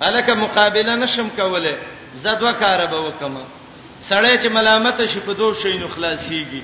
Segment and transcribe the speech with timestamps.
[0.00, 1.76] الکه مقابله نشم کوله
[2.14, 3.36] زدوا کار به وکم
[4.08, 6.62] سړی چې ملامت شي په دوه شینو خلاصيږي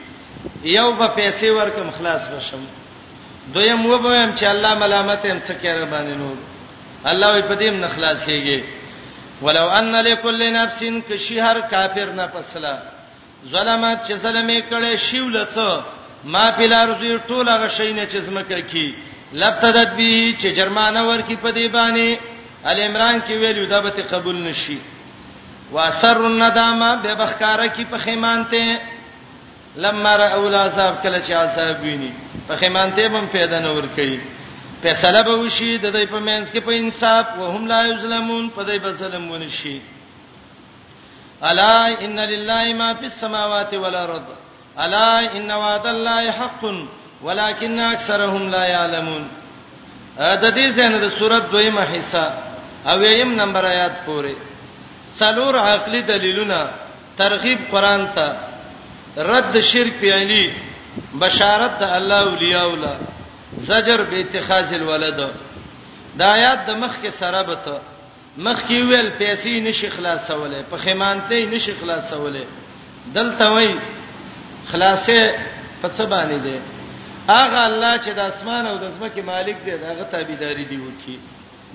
[0.64, 2.66] یو به پیسې ورکم خلاص بشم
[3.54, 6.36] دویم و به هم چې الله ملامت هم څه کړه باندې نور
[7.04, 8.62] الله وي په دې هم خلاصيږي
[9.42, 10.80] ولو ان لكل نفس
[11.10, 12.78] كشهر کافر نه پسلا
[13.48, 15.58] ظلمات چې ظلمې کړي شیولڅ
[16.24, 18.94] ما فلارزی ټوله غشینه چې زمکه کی
[19.32, 22.18] لبتدت به چې جرمانه ورکی په دی باندې
[22.70, 24.78] ال عمران کې ویلو دا به قبول نشي
[25.72, 28.80] واسر الندامه به بخکاره کې پخیمان ته
[29.84, 32.10] لما را اول عذاب کله چې عذاب ویني
[32.50, 34.20] پخیمان ته هم پیدا نور کوي
[34.82, 38.80] فیصله به وشي د دې په منځ کې په انصاف وهم لا یظلمون په دې
[38.86, 39.80] به ظلم ونشي
[41.42, 44.22] الا ان لله ما فی السماوات والارض
[44.86, 46.64] الا ان وعد الله حق
[47.22, 49.28] ولكن اکثرهم لا يعلمون
[50.18, 52.26] ا د دې څنګه د سورۃ دویمه حصہ
[52.86, 54.34] اویم نمبر آیات پورې
[55.18, 56.64] څلور عقلي دلیلونه
[57.18, 58.32] ترغیب قران ته
[59.30, 60.44] رد شرک علی
[61.20, 62.94] بشارت د الله اولیاء ولا
[63.68, 65.20] زجر به اتخاذ الولد
[66.18, 67.78] دا آیات د مخ کې سره به ته
[68.38, 72.46] مخ کې ویل پیسې نشي خلاصولې په خیمانته نشي خلاصولې
[73.18, 73.74] دلته وای
[74.72, 75.34] خلاصې
[75.82, 76.60] په څه باندې ده
[77.42, 81.18] اغه الله چې د اسمان او د زمکه مالک دی داغه تابعداري دی وکي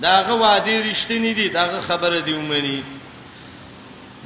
[0.01, 2.83] داغه وادي رښتینی دي داغه خبره دی ومني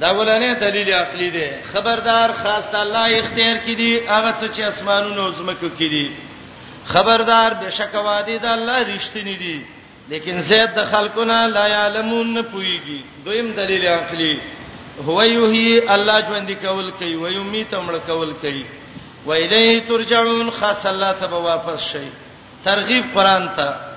[0.00, 5.68] دا ولنه دلیل عقلی دی خبردار خاص الله اختیار کړي هغه څه چې اسمانونو زمکو
[5.78, 6.10] کړي
[6.84, 9.60] خبردار بشک وادي د الله رښتینی دي
[10.08, 14.40] لیکن زید د خلقنا لا یعلمون نه پويږي دویم دلیل عقلی
[15.06, 18.64] هو یحیی الله ژوند کول کوي و یمیت امر کول کوي
[19.26, 22.06] و الیه ترجعون خاص الله ته واپس شي
[22.64, 23.91] ترغیب قران ته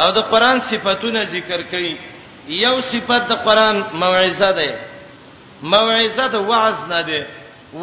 [0.00, 1.92] او د قران صفاتونه ذکر کړي
[2.64, 4.70] یو صفت د قران موعظه ده
[5.72, 7.20] موعظه د وعظ نه ده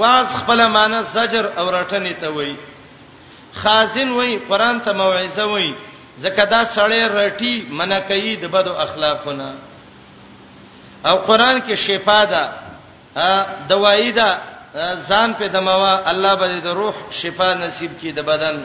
[0.02, 2.56] وعظ خپل معنی زجر او رټنې ته وایي
[3.62, 5.74] خازن وایي قران ته موعظه وایي
[6.24, 9.48] ځکه دا سړی رټي منکې د بدو اخلاقونه
[11.10, 12.44] او قران کې شفا ده
[13.70, 14.30] دوايي ده
[15.10, 18.58] ځان په دموا الله به د روح شفا نصیب کړي د بدن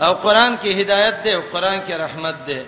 [0.00, 2.66] او قران کې هدایت ده او قران کې رحمت ده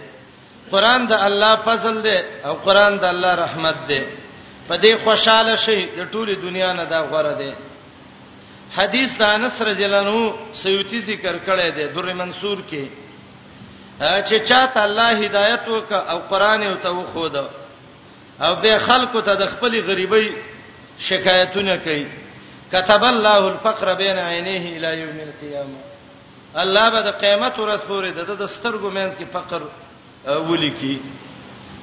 [0.73, 4.03] قران د الله فضل ده او قران د الله رحمت ده
[4.69, 7.53] په دې خوشاله شي د ټوله دنیا نه دا غوړه ده
[8.77, 12.85] حدیث د انس رجلانو سیوتی ذکر کړی دی در منصور کې
[14.29, 17.45] چې چاته الله هدایت وک او قران او تو خو دا
[18.43, 20.29] او به خلکو ته د خپل غریبۍ
[20.99, 22.07] شکایتونه کوي
[22.73, 25.90] كتب الله الفقر بين عينيه الى يوم القيامه
[26.59, 29.63] الله به د قیامت ورځ پورې د دسترګو مینس کې فقر
[30.51, 30.99] ولیکي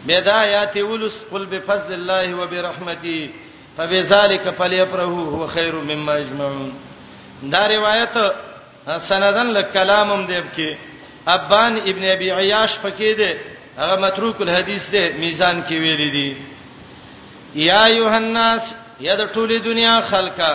[0.08, 3.30] بدايات ولس قل بفضل الله وبرحمته
[3.78, 6.74] فبذلك فليفرحوا هو خير مما يجمعون
[7.44, 8.16] دا روایت
[9.10, 10.78] سندن لکلامم دیب کې
[11.28, 13.38] ابان ابن ابي عياش پکې ده
[13.78, 16.38] هغه متروک الحديث ده میزان کې ویل دي
[17.56, 20.54] یا یوحناس یا د ټوله دنیا خلقا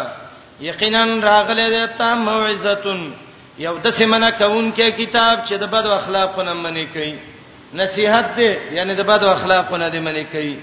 [0.61, 3.13] یقینا راغله ده تام موعظتون
[3.59, 7.15] یو د سیمنه کونکې کتاب چې د بد اخلاقونه منی کوي
[7.75, 10.57] نصيحت دې یعنی د بد اخلاقونه دې منی کوي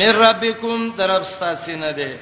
[0.00, 2.18] مر ربکم طرف تاسو نه ده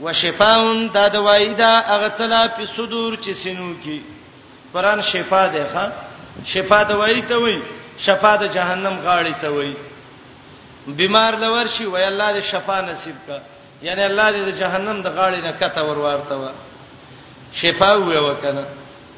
[0.00, 4.00] وشفاءن دا دوايي دا هغه څلا په صدور چې سينو کې
[4.74, 5.86] قران شفاء ده ښا
[6.52, 7.62] شفاء دوايي ته وایي
[7.98, 9.76] شفاء د جهنم غاړي ته وایي
[10.86, 13.38] بیمار لور شي وای الله دې شفاء نصیب کا
[13.82, 16.48] یعنی الله دې د جهنم د غاړې نه کته ور ورته و
[17.52, 18.64] شفاء وې وکنه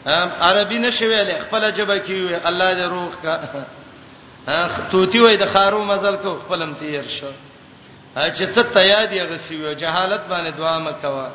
[0.06, 3.36] عربي نشویل خپل جبه کیوي الله دې روح کا
[4.48, 7.30] اخ توتی وای د خارو مزل کو خپلم تیر شو
[8.16, 11.28] چې څه تیا دی غسی و جهالت باندې دعا مکوا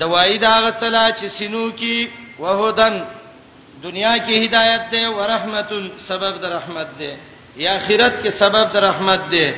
[0.00, 3.00] دوای دا غسلا چې سینو کی وهدن
[3.82, 7.16] دنیا کې هدایت ده او رحمتن سبب د رحمت ده
[7.64, 9.54] یا آخرت کې سبب د رحمت ده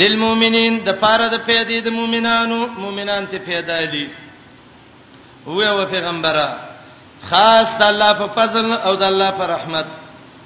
[0.00, 4.08] للمؤمنین د پاره د پیدې د مؤمنانو مؤمنان ته پیدا دي
[5.46, 6.67] هو او پیغمبره
[7.24, 9.86] خاص د الله په فضل او د الله په رحمت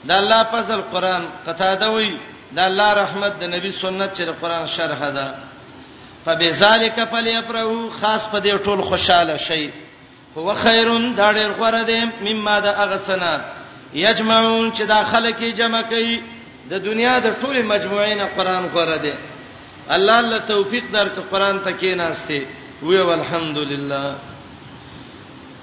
[0.05, 2.11] د الله فضل قران قطاده وی
[2.57, 5.35] د الله رحمت د نبی سنت چې د قران شرح ده
[6.25, 9.71] فبذالک فلیفرحوا خاص په دې ټول خوشاله شي
[10.37, 13.33] هو خیرون دا ډېر غوړه دي مما د اغسنا
[13.95, 16.21] یجمعون چې دا خلک یې جمع کوي
[16.71, 19.15] د دنیا د ټول مجموعین قران غوړه دي
[19.91, 22.47] الله الله توفیق درک قران ته کې ناشته
[22.83, 24.15] وی والحمدلله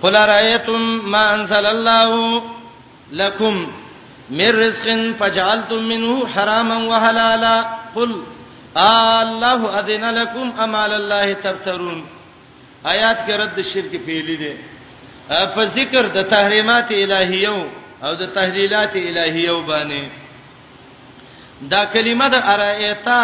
[0.01, 2.43] قل رايتم ما انزل الله
[3.11, 3.67] لكم
[4.29, 8.23] من رزق فجعلتم منه حراما وحلالا قل
[8.77, 12.05] آه الله اذن لكم ام على الله تفترون
[12.85, 14.53] آیات کې رد شرک پیلي دي
[15.29, 17.55] په ذکر د تحریمات الهیو
[18.03, 23.19] او د تحلیلات الهیو باندې دا کلمه د ارایتا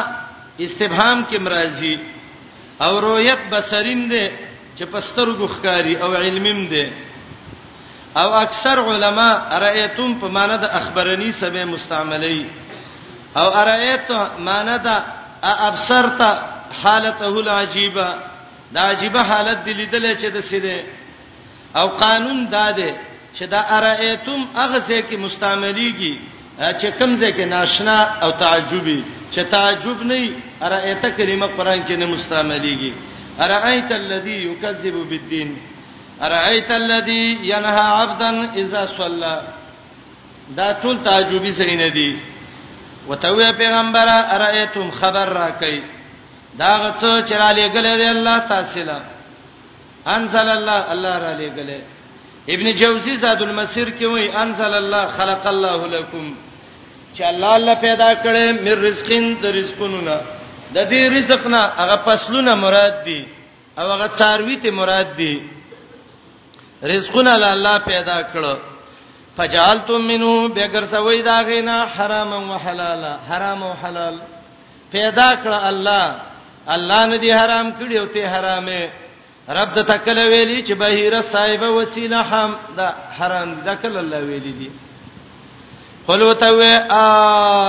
[0.59, 1.99] استفهام کې مرাজি
[2.81, 4.25] او رؤیت بصرین ده
[4.77, 6.85] چې پسترګو ښکاری او علمیم دی
[8.21, 9.29] او اکثر علما
[9.65, 12.39] رایتم په معنی د اخبرنی سبه مستعملی
[13.41, 14.09] او رایت
[14.47, 14.89] معنی د
[15.69, 16.21] ابصرت
[16.83, 18.07] حالته العجيبه
[18.75, 20.77] دا عجيبه حالت دی لیدل چې د سیده
[21.75, 22.91] او قانون دا دی
[23.37, 26.15] چې دا ارایتم هغه څه کې مستعملیږي
[26.79, 32.05] چې کوم ځای کې ناشنا او تعجبي چې تعجب نه ارایته کلمه قران کې نه
[32.05, 32.93] مستعملیږي
[33.39, 35.55] ارایت الذی یکذب بالدین
[36.21, 38.29] ارایت الذی ینها عبدا
[38.61, 39.37] اذا صلى
[40.57, 42.17] دا ټول تعجبی سری نه دی
[43.09, 45.79] وتوی پیغمبر ارایتم خبر را کئ
[46.59, 48.99] دا غڅ چراله غلې دی الله تاسلا
[50.15, 51.81] انزل الله الله را لګلې
[52.53, 56.35] ابن جوزی زاد المسیر کې وای انزل الله خلق الله لكم
[57.17, 60.17] چې الله الله پیدا کړې مې رزقین د رزقونو نه
[60.75, 63.21] د دې رزق نه هغه فصلونه مراد دي
[63.79, 65.33] او هغه څاروي ته مراد دي
[66.83, 68.53] رزقونه له الله پیدا کړو
[69.37, 74.15] فجعلتم منه بغیر سوي دا غینا حرام او حلال حرام او حلال
[74.91, 76.03] پیدا کړ الله
[76.75, 78.83] الله نه دي حرام کړی او ته حرامه
[79.57, 82.87] رب د تکل ویلی چې بهیره صاحبه وسیله هم دا
[83.19, 84.69] حرام دا کله الله ویلی دي
[86.07, 86.61] قل وتو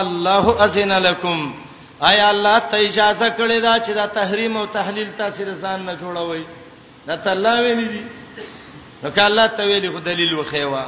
[0.03, 1.66] الله اذن لكم
[2.01, 5.95] آیا الله ته اجازه کړې ده چې دا تحریم او تحلیل تاسو د ځان نه
[6.01, 6.45] جوړوي
[7.07, 8.03] دا تعالی ویلي دي
[9.03, 10.87] نو که الله ته ویلي خو دلیل وخیوا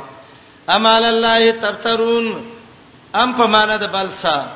[0.69, 2.29] امال الله تفترون
[3.15, 4.47] ام په معنا د بلسا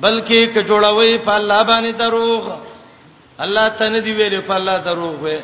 [0.00, 2.56] بلکې ک جوړوي په الله باندې دروغ
[3.40, 5.38] الله ته نه دی ویلي په الله دروغ وي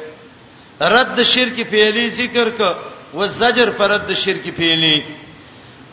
[0.80, 2.74] رد شرک پیلي ذکر ک
[3.14, 5.02] و زجر پر رد شرک پیلي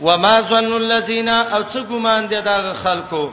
[0.02, 3.28] وما ظن الذين او څه ګمان دي دا خلکو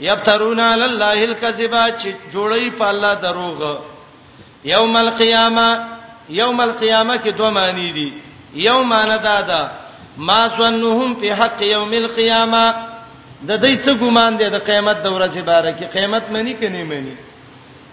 [0.00, 3.78] یبترون علی الله الکذبا چې جوړی په الله دروغ
[4.64, 5.68] یوم القیامه
[6.28, 8.12] یوم القیامه کې دوه معنی دي
[8.54, 9.70] یوم انا دادا
[10.18, 12.74] ما ظنهم په حق یوم القیامه
[13.48, 17.16] د دې څه ګمان دی د قیامت د ورځې باره کې قیامت منی کني منی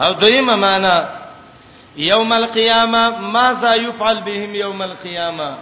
[0.02, 1.10] او دویمه معنا
[1.98, 5.58] یوم القیامه ما ذا یفعل بهم یوم القیامه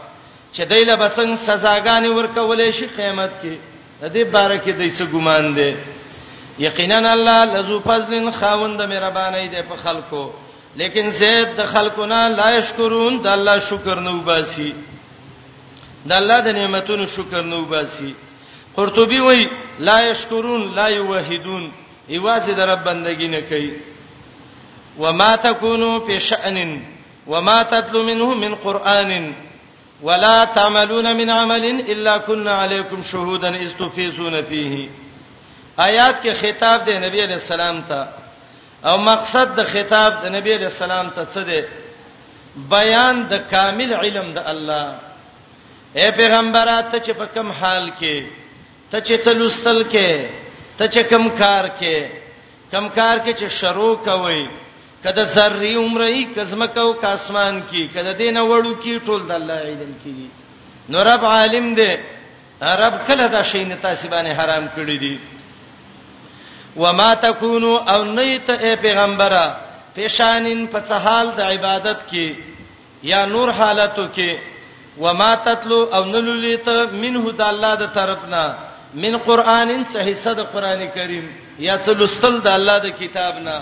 [0.53, 3.53] چې دایله بچنګ سزاګانی ورکولې شي قیامت کې
[4.01, 5.73] د دې باره کې د څه ګمان دی
[6.67, 10.29] یقینا الله لذو فضل خاوند مهرباني دی په خلکو
[10.75, 14.73] لیکن زید د خلکو نه لا شکرون د الله شکر نه وباسي
[16.09, 18.15] د الله د نعمتونو شکر نه وباسي
[18.75, 19.49] قرطبي وای
[19.79, 21.71] لا شکرون لا یوحدون
[22.09, 23.71] ایوازه د رب بندگی نه کوي
[24.99, 26.81] وما تكونوا في شأن
[27.27, 29.33] وما تتلو منه من قرآن
[30.03, 34.89] ولا تعملون من عمل إلا كنا عليكم شهودا إذ تفيضون فيه
[35.77, 38.05] آیات کې خطاب دی نبی علی السلام ته
[38.83, 41.61] او مقصد د خطاب د نبی علی السلام ته څه دی
[42.69, 44.95] بیان د کامل علم د الله
[45.95, 48.23] اے پیغمبرات ته چې په کوم حال کې
[48.91, 50.25] ته چې تلوستل کې
[50.77, 52.05] ته چې کوم کار کې
[52.71, 54.47] کوم کار کې چې شروع کوي
[55.03, 59.61] کده ذری عمرې کزم کو کا اسمان کې کده دین وړو کې ټول د الله
[59.71, 60.13] علم کې
[60.93, 61.91] نو رب عالم دی
[62.81, 65.17] رب کله دا شی نه تاسو باندې حرام کړی دی
[66.75, 69.45] وما تکونو او نیت اے پیغمبره
[69.95, 72.35] پېشانین په حال د عبادت کې
[73.11, 74.37] یا نور حالتو کې
[74.97, 76.67] وما تتلو او نلولیت
[77.03, 78.43] منه د الله د طرفنا
[78.93, 81.27] من قران صحیح صد قران کریم
[81.59, 83.59] یا څلستل د الله د کتابنا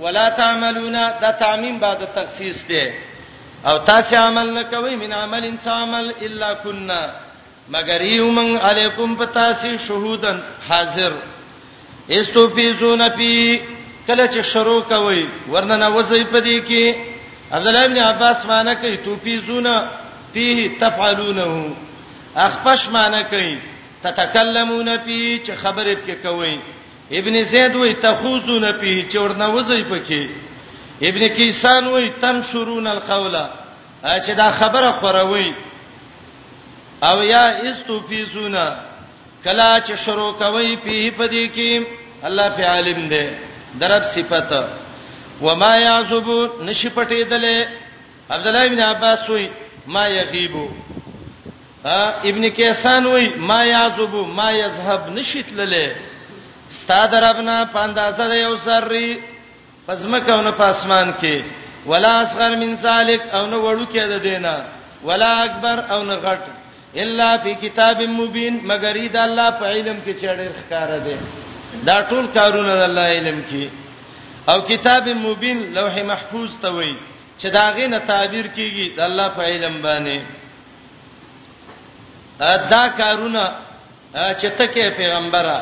[0.00, 2.88] ولا تعملون دا تعمیم بعد تخصیص دی
[3.68, 7.06] او تاسو عمل نه کوي من عمل انسان عمل الا كنا
[7.74, 10.38] مگر یومن علیکم پتاسی شهودن
[10.68, 11.12] حاضر
[12.10, 13.58] استوفیزون فی
[14.06, 15.24] کله چې شروع کوي
[15.54, 16.94] ورننه وځي پدې کې
[17.56, 19.66] عبد الله ابن عباس معنی کوي توفیزون
[20.32, 20.46] فی
[20.80, 21.74] تفعلونه
[22.46, 23.58] اخفش معنی کوي
[24.06, 26.60] تتکلمون فی چې خبرې پکې کوي
[27.20, 30.28] ابن زید وای تخوزون فی چې ورننه وځي پکې
[31.10, 33.48] ابن کیسان وای تم شرون القولا
[34.04, 35.54] چې دا خبره خوروي
[37.02, 38.56] او یا استوفیزون
[39.44, 43.26] کلا چې شروع کوي په پدې کې الله په عالم دی
[43.80, 44.52] درب صفات
[45.42, 46.26] و ما یعذب
[46.66, 47.66] نشی پټیدلې
[48.30, 49.48] عبد الله ابن عباس وی
[49.86, 50.52] ما یغیب
[52.30, 55.86] ابن کیسان وی ما یعذب ما یذهب نشیتللې
[56.70, 59.18] استاد ربنا پاندازه د یو سرری
[59.86, 61.42] پزمکونه په اسمان کې
[61.86, 64.58] ولا اصغر من سالک او نو وړو کې ده دینا
[65.04, 66.44] ولا اکبر او نو غټ
[67.02, 71.16] الا فی کتاب مبین مگر اذا الله په علم کې چړې ښکار ده
[71.88, 73.64] دا ټول کارونه د الله علم کې
[74.50, 76.96] او کتاب مبین لوح محفوظ ته وایي
[77.40, 80.18] چې دا غینه تعبیر کیږي د الله په علم باندې
[82.74, 83.42] دا کارونه
[84.40, 85.58] چې ته کې پیغمبره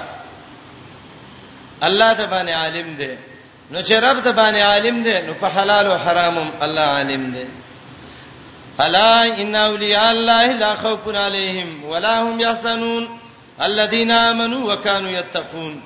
[1.89, 3.15] الله ته باندې عالم دی
[3.71, 6.37] نو چې رب ته باندې عالم دی نو په حلال او حرام
[6.67, 7.47] الله عالم دی
[8.85, 13.19] الا ان اولیاء الله لا خوف عليهم ولا هم يحزنون
[13.67, 15.83] الذين امنوا وكانوا يتقون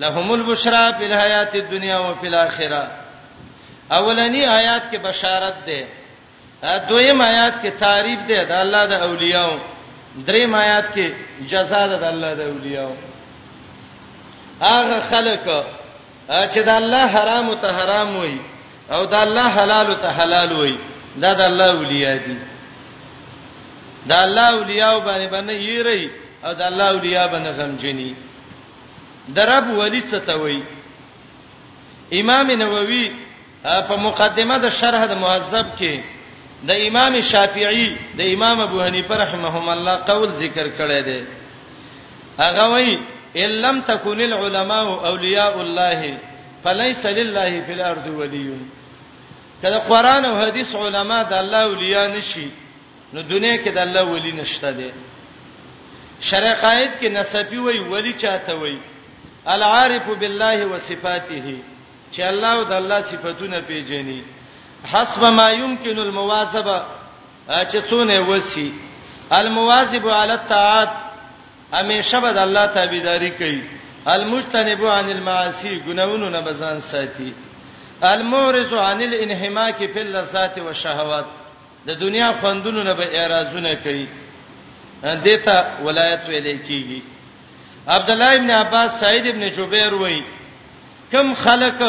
[0.00, 2.90] لهم البشرا فی الحیات الدنیا و فی الاخره
[3.96, 9.46] اولنی آیات کې بشارت ده دویم آیات کې تعریف ده د الله د اولیاء
[10.28, 11.00] دریم آیات کې
[11.54, 12.86] جزاء ده د الله د اولیاء
[14.62, 15.50] هغه خلک
[16.28, 18.38] چې د الله حرام ته حرام وي
[18.92, 20.78] او د الله حلال ته حلال وي
[21.26, 22.36] دا د الله اولیاء دي
[24.14, 26.10] دا الله اولیاء باندې باندې یې رہی
[26.44, 28.12] او د الله اولیاء باندې غمجنی
[29.34, 30.62] درب ولی څه ته وای
[32.12, 33.10] امام نووي
[33.62, 36.00] په مقدمه د شرح د مهذب کې
[36.68, 41.24] د امام شافعي د امام ابو حنیفه رحمهم الله قول ذکر کړی دی
[42.38, 42.98] هغه وای
[43.42, 46.18] ان لم تكن العلماء اولیاء الله
[46.64, 48.56] فليس لله في الارض ولي
[49.62, 52.48] کله قران او حديث علما د الله اولیاء نشي
[53.12, 54.90] نو دنیا کې د الله ولی نشته دی
[56.20, 58.78] شرع قائد کې نسبی وای ولی چاته وای
[59.54, 61.46] العارف بالله وصفاته
[62.16, 64.20] چې الله او د الله صفاتونه پیژني
[64.92, 66.82] حسب ما يمكن المواظبه
[67.50, 68.72] چې څونه وسی
[69.32, 70.88] المواظب على الطاعات
[71.72, 73.62] همیشه به د الله تابعداري کوي
[74.14, 77.32] المجتنب عن المعاصي ګناونو نه بزان ساتي
[78.04, 81.26] المورز عن الانحماك في اللذات والشهوات
[81.86, 84.06] د دنیا خوندونو نه به اعتراضونه کوي
[85.26, 85.56] دته
[85.86, 87.02] ولایت ویل کیږي
[87.88, 90.20] عبد الله ابن عباس سعید ابن جبیر وای
[91.12, 91.80] کم خلق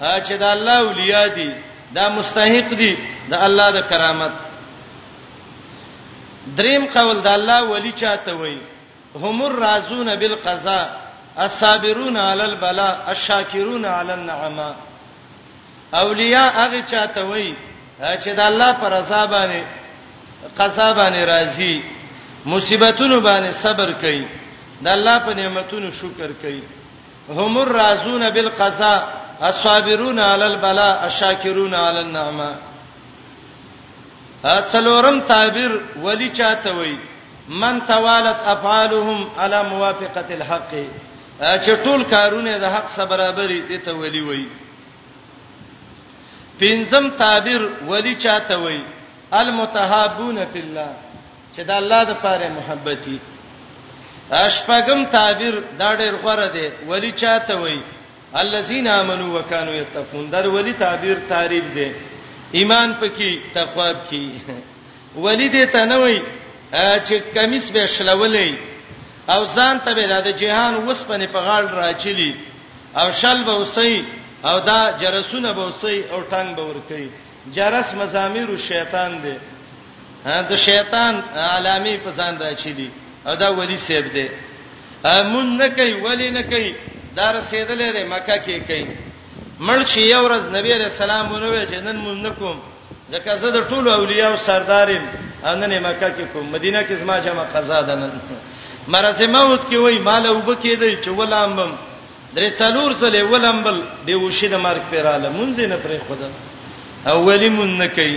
[0.00, 1.52] چې د الله اولیاء دي
[1.94, 2.96] دا مستحق دي
[3.30, 4.30] د الله د کرامت
[6.58, 8.58] دریم قول د الله ولی چاته وای
[9.16, 10.88] هم الرازون بالقضاء
[11.38, 14.74] الصابرون على البلاء الشاکرون على النعمه
[15.94, 17.54] اولیاء هغه چاته وای
[18.24, 19.64] چې د الله پر رضا باندې
[20.60, 21.82] قضا باندې راضي
[22.46, 24.26] مصیبتونو باندې صبر کوي
[24.82, 26.62] د الله په نعمتونو شکر کوي
[27.28, 29.00] هم الرازون بالقضاء
[29.50, 32.52] الصابرون على البلاء الشاکرون على النعمه
[34.44, 35.70] اڅلورم تعبیر
[36.04, 36.98] ولی چاته وای
[37.48, 40.74] من توالت افعالهم على موافقه الحق
[41.40, 44.46] چې ټول کارونه د حق سره برابرې دي ته ولی وای
[46.60, 48.82] پنځم تعبیر ولی چاته وای
[49.32, 50.90] المتهابون فی الله
[51.56, 53.18] چې د الله د پاره محبتي
[54.32, 57.80] اشپغم تعبیر دا ډېر غوړه دی ولی چاته وای
[58.34, 61.92] الذين امنوا وكانوا يتقون در ولی تعبیر تعریف دی
[62.52, 64.30] ایمان پکې تقوا پکې
[65.16, 66.20] ولی دې ته نه وای
[67.06, 68.54] چې کمیس به شلولې
[69.28, 72.34] او ځان ته به د جهان وسپنې په غاړه راچلی
[72.96, 74.04] او شل به وسی
[74.44, 77.08] او دا جرسونه به وسی او ټنګ به ورکی
[77.52, 79.34] جرس مزامیر شیطان دی
[80.50, 82.90] د شیطان علامې په ځان راچلی
[83.32, 84.26] ادا ولی سیب دی
[85.04, 86.74] امون نه کوي ولی نه کوي
[87.16, 88.84] دا رسیدلې ده مکه کې کوي
[89.66, 92.60] مړ شي یو ورځ نبی رسول الله مونږ چې نن مونږ نکوم
[93.10, 95.04] ځکه زه د ټولو اولیاءو سردارم
[95.48, 98.12] اننه مکه کې کوم مدینه کې زما جمع قضا ده نن
[98.92, 101.72] مرزه موت کې وای مال او بکې دی چې ولامم
[102.36, 103.76] درې څلور سلې ولامبل
[104.06, 106.28] دی وشي د مرګ پیراله مونږ نه پرې خدا
[107.12, 108.16] اولی مون نه کوي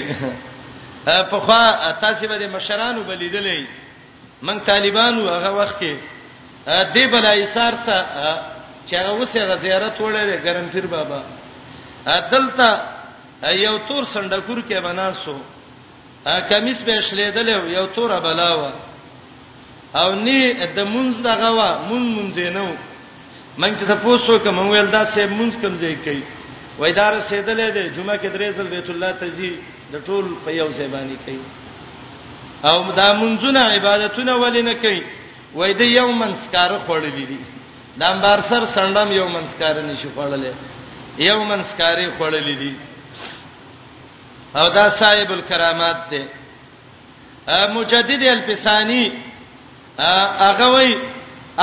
[1.31, 3.67] په خوا تاسو به مشرانو بلیدلې
[4.41, 5.97] من طالبانو هغه وخت کې
[6.67, 8.31] دې بلای سار سره
[8.89, 11.21] چې هغه وسه زیارت وړلې ګرم پیر بابا
[12.31, 12.67] دلته
[13.53, 15.37] یو تور سندکور کې بناسو
[16.49, 18.71] کمیس به شلیدل یو تور بلاوه
[19.95, 22.73] او نی د مونږ دغه وا مون مونږ نو
[23.57, 26.21] من ته پوسو کوم ویل دا سه مونږ کم ځای کوي
[26.79, 29.51] وای دا رسیدلې ده جمعه کې درې ځل بیت الله تزي
[29.93, 31.43] د ټول په یو ځای باندې کوي
[32.65, 35.01] او دا منځونه عبادتونه ولینه کوي
[35.57, 37.39] وای د یو منسکار خوړلې دي
[37.99, 40.53] د انبار سر سندم یو منسکار نشي خوړلې
[41.29, 42.73] یو منسکاری خوړلې دي
[44.59, 46.23] او دا صاحب الکرامات دی
[47.77, 49.03] مجدد الفسانی
[50.45, 50.89] هغه وای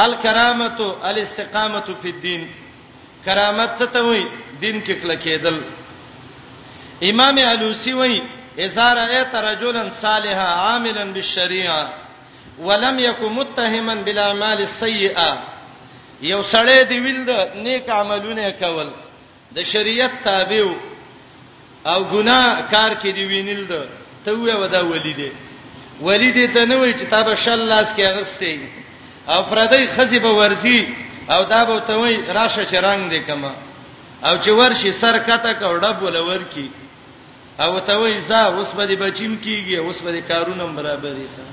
[0.05, 2.43] الکرامت الاستقامت فی الدین
[3.25, 4.23] کرامت څه ته وای
[4.63, 5.57] دین کې کله کېدل
[7.11, 8.19] امام علوسی وای
[8.59, 11.85] ازار ایت رجلا صالحا عاملا بالشریعه
[12.67, 15.31] ولم يكن متهما بالاعمال السيئه
[16.23, 17.33] یو سړی دی ویل د
[17.65, 18.89] نیک عملونه کول
[19.55, 20.67] د شریعت تابع
[21.91, 23.75] او ګناه کار کې دی وینل د
[24.25, 25.29] ته وې ودا ولیدې
[26.07, 28.59] ولیدې ته نه وای چې تابه شلاس کې اغستې
[29.33, 30.81] او پردی خزی به ورزي
[31.33, 33.53] او دا به ته وای راشه چرنګ دې کما
[34.27, 36.67] او چې ورشي سر کته کوډه بولور کی
[37.63, 41.47] او ته وای زه اوس به بچیم کیږي اوس به کارونه برابرې ښه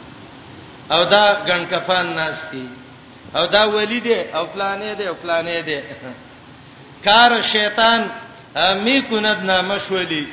[0.96, 2.65] او دا ګنکفان ناشتي
[3.36, 5.79] او دا ولی دی او پلانې دی او پلانې دی
[7.08, 8.00] کار شیطان
[8.86, 10.25] می کند نامشولی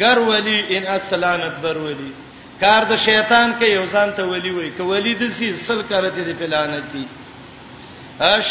[0.00, 2.12] ګر ولی ان اسلامت بر ولی
[2.60, 6.22] کار د شیطان کې یو ځان ته ولی وای ک ولی د سی سل کرته
[6.26, 7.04] دی پلانتی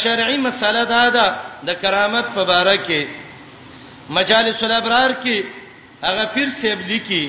[0.02, 1.28] شرعي مسله دا ده
[1.68, 3.02] د کرامت په باره کې
[4.18, 5.38] مجالس الابرار کې
[6.08, 7.24] هغه پیر سیب لیکي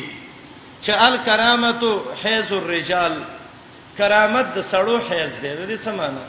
[0.83, 1.91] چې الکرامتو
[2.25, 3.13] حیز الرجال
[3.99, 6.25] کرامت د سړو حیز دی د دې سمانه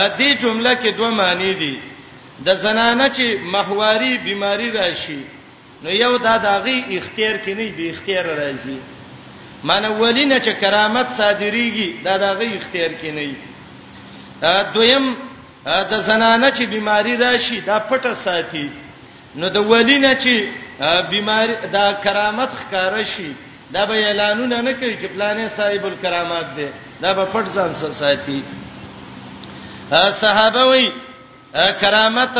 [0.00, 1.74] ا دې جمله کې دوه معنی دي
[2.46, 5.18] د زنانه چې محواری بیماری راشي
[5.82, 8.76] نو یو دا داغي اختیار کې نه دی اختیار راځي
[9.70, 13.34] معنی ولینه چې کرامت صادریږي دا داغي اختیار کې نه
[14.74, 15.06] دویم
[15.90, 18.68] د زنانه چې بیماری راشي دا پټه ساتي
[19.40, 20.36] نو د ولینه چې
[21.10, 23.30] بیماری دا کرامت ښکارا شي
[23.74, 26.68] دا به اعلانونه نه کوي چې پلانې صاحب الکرامات دی
[27.02, 28.42] دا به پټ ځان سره ساتي
[30.20, 30.90] صحابه وی
[31.80, 32.38] کرامت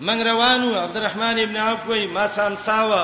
[0.00, 3.02] من روانو عبدالرحمن ابن عوف وی ما سام ساوا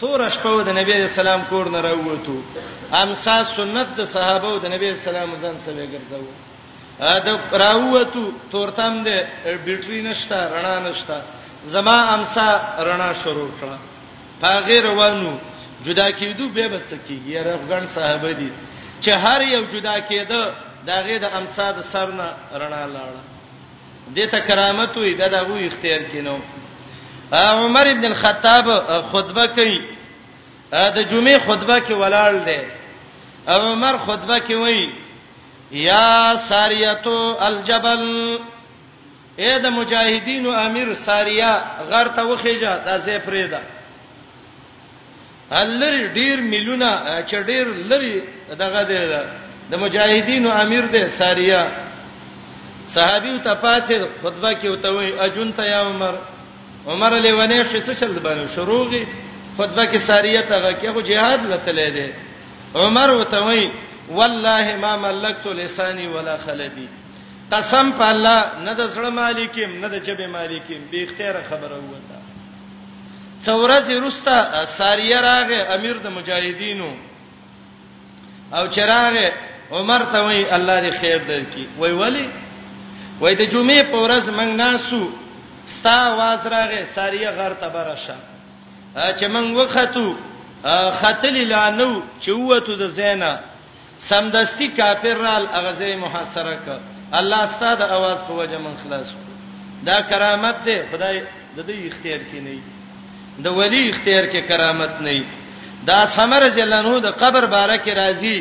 [0.00, 2.36] تور شپو د نبی رسول الله کور نه راووتو
[3.02, 6.26] امسا سنت د صحابه او د نبی رسول الله ځان سره ګرځاو
[7.00, 9.24] ا د راووتو تورتم د
[9.64, 11.20] بیټری نشتا رڼا نشتا
[11.64, 12.48] زما امسا
[12.84, 13.93] رڼا شروع کړه
[14.40, 15.32] پاغه روانو
[15.84, 18.50] جدا کیدو به بچ کیږي یاره غن صحابه دي
[19.00, 20.52] چې هر یو جدا کېده
[20.86, 23.22] داغه د امصاد سرنه رڼا لاړه
[24.16, 26.38] دته کرامت وي دا دغه اختیار کینو
[27.32, 28.64] عمر ابن الخطاب
[29.12, 29.78] خطبه کوي
[30.72, 32.58] د جمعې خطبه کې ولاړ دی
[33.48, 34.92] عمر خطبه کې وایي
[35.70, 38.36] یا ساریتو الجبل
[39.38, 43.60] اے د مجاهدینو امیر ساریا غر ته وخیجه دا زه پرېدا
[45.52, 48.20] الری ډیر ملونه چې ډیر لری
[48.58, 48.96] دغه دی
[49.70, 51.66] د مجاهدینو امیر دی ساریه
[52.88, 56.14] صحابي ته پاتې خطبه کې وته وي اجون ته یا عمر
[56.86, 59.04] عمر له ونه شې څه چل باندې شروعي
[59.58, 62.12] خطبه کې ساریه ته کې خو jihad لته دی
[62.74, 63.70] عمر وته وي
[64.08, 66.86] والله ما ملکت لسانی ولا خلبی
[67.52, 72.13] قسم په الله نه د سړ مالکیم نه د جبه مالکیم به اختیار خبره وته
[73.46, 74.38] څورځ رستا
[74.78, 76.90] ساریه راغه امیر د مجاهدینو
[78.56, 79.26] او چراغه
[79.78, 82.26] عمر ته وای الله دې خیر درکې وای ولی
[83.20, 85.02] وای د جمعې په ورځ موږ ناسو
[85.76, 88.16] ستا आवाज راغه ساریه غر ته برشه
[89.18, 90.08] چې موږ وختو
[91.00, 93.32] خاتل لانو چې وته د زینا
[94.10, 96.66] سمدستی کافر رال اغزه محاصره ک
[97.18, 99.08] الله ستاد आवाज په وجه من خلاص
[99.88, 101.16] دا کرامت دی خدای
[101.56, 102.60] د دې اختیار کې نه
[103.42, 105.22] د ولی اختیار کې کرامت نه
[105.88, 108.36] دا سمر جلانو د قبر باره کې راځي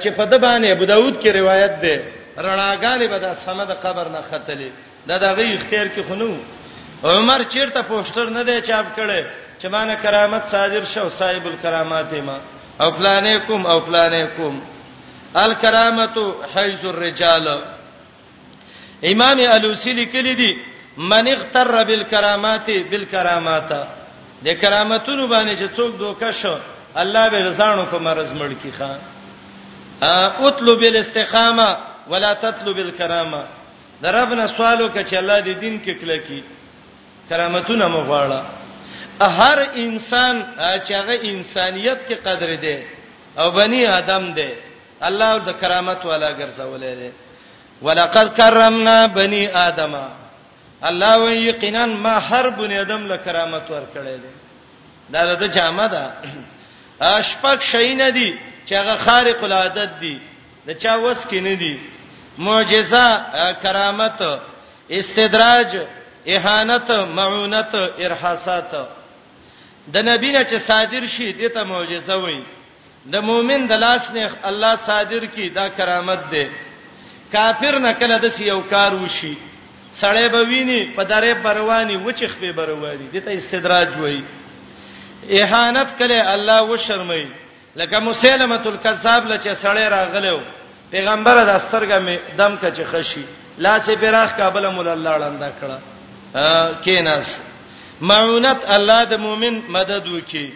[0.00, 1.96] چې په د باندې ابو داود کې روایت ده
[2.38, 4.70] رڼاګانې به د سمد قبر نه ختلې
[5.08, 6.32] دا د غي اختیار کې خنو
[7.04, 9.22] عمر چیرته پوسټر نه دی چاپ کړي
[9.62, 12.38] چې مانه کرامت صادر شو صاحب الکرامات ما
[12.82, 14.60] او فلانیکم او فلانیکم
[15.34, 16.18] الکرامت
[16.54, 17.48] حیز الرجال
[19.04, 20.52] امام الوسی لیکلی دی
[20.96, 23.72] من اغتر بالکرامات بالکرامات
[24.46, 26.54] د کرامتونو باندې چې څوک دوکه شو
[27.02, 28.98] الله به رضانو په مرز مړ کی خان
[30.48, 31.68] اطلب الاستقامه
[32.14, 33.42] ولا تطلب الكرامه
[34.02, 36.44] دربنا سوالو کې چې الله دې دین کې کله کی
[37.28, 38.42] کرامتونه مغواړه
[39.38, 40.42] هر انسان
[40.84, 42.82] چې هغه انسانيت کې قدر دی
[43.38, 44.48] او بني ادم دی
[45.10, 47.12] الله د کرامت والا ګرځولې دی
[47.88, 50.04] ولقد کرمنا بني ادمه
[50.88, 54.32] الله وی یقینا ما هر بنی ادم له کرامت ورکړی دی
[55.12, 56.02] دا د جامه ده
[57.14, 60.16] اشپک شي نه دی چې هغه خارق العادت دی
[60.66, 61.74] د چا وس کې نه دی
[62.38, 63.04] معجزه
[63.62, 64.22] کرامت
[64.98, 65.70] استدراج
[66.34, 68.70] اهانت معونت ارحاسات
[69.94, 72.42] د نبی نه چې صادر شي دته معجزه وایي
[73.12, 76.44] د مؤمن د لاس نه الله صادر کی دا کرامت ده
[77.32, 79.34] کافر نه کله د یو کار وشي
[80.00, 84.24] سړې به ویني په درې برواني وچخ به برواني دته استدراج وایي
[85.40, 87.26] اهانت کړي الله و شرمای
[87.76, 90.40] لکه مسلمت الکذاب لچې سړې راغلو
[90.90, 93.22] پیغمبر د استرګه مې دم کچ خشي
[93.58, 95.78] لاس پراخ کابل مول الله لاند کړه
[96.84, 97.40] کیناس
[98.00, 100.52] معونت الله د مؤمن مدد وکي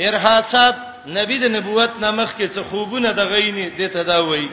[0.00, 0.74] ارهاصات
[1.06, 4.48] نبی د نبوت نامخ کې څه خوبونه د غینې د تداوي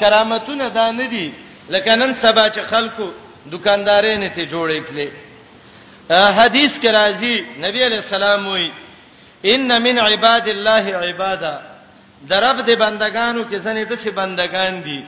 [0.00, 1.30] کرامتونه دا نه دي
[1.68, 3.10] لکه نن سبا چې خلکو
[3.52, 5.08] دکاندارې نه ته جوړې کړي
[6.38, 8.70] حدیث کې راځي نبی علیہ السلام وایي
[9.44, 11.56] ان من عباد الله عبادا
[12.30, 15.04] درب دي بندگانو کې ځنې د څه بندگان دي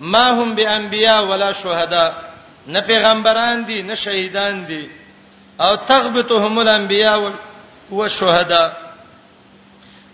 [0.00, 2.14] ما هم به انبیا ولا شهدا
[2.66, 4.90] نه پیغمبران دي نه شهیدان دي
[5.60, 7.32] او تغبطهم الانبیا
[7.90, 8.72] والشهدا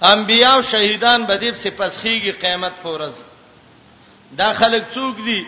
[0.02, 3.14] انبیا او شهیدان به دې څه پسخيږي قیامت پورز
[4.38, 5.44] دا خلک څوک دي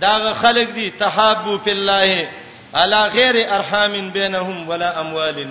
[0.00, 2.28] داغه خلق دي تحابو فی الله
[2.74, 5.48] علی غیر ارحام بینهم ولا اموال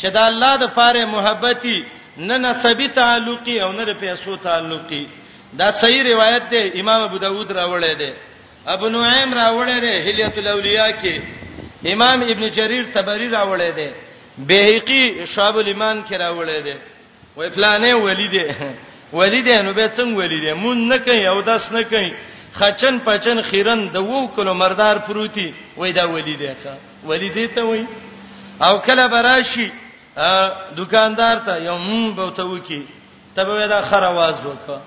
[0.00, 1.84] چې دا الله د پاره محبتي
[2.16, 5.06] نه نسبی تعلقي او نه پیسو تعلقي
[5.58, 8.14] دا صحیح روایت ده امام ابو داود راوړی ده
[8.66, 11.20] ابو نعیم راوړی ده حلیت الاولیاء کې
[11.86, 13.90] امام ابن جرير تبری راوړی ده
[14.38, 16.76] بهقي شعب الایمان کې راوړی ده
[17.38, 18.54] وې فلانه ولی ده
[19.18, 22.12] ولی ده نو به څنګه ولی ده مون نه کوي او داس نه کوي
[22.54, 26.72] خچن پچن خیرن د وو کلو مردار پروتي وای دا ولی دی ښا
[27.06, 27.86] ولی دی ته وای
[28.60, 29.72] او کله براشي
[30.76, 32.86] دکاندار ته یو مم بوته وکی
[33.36, 34.80] تبه دا خر आवाज وکړه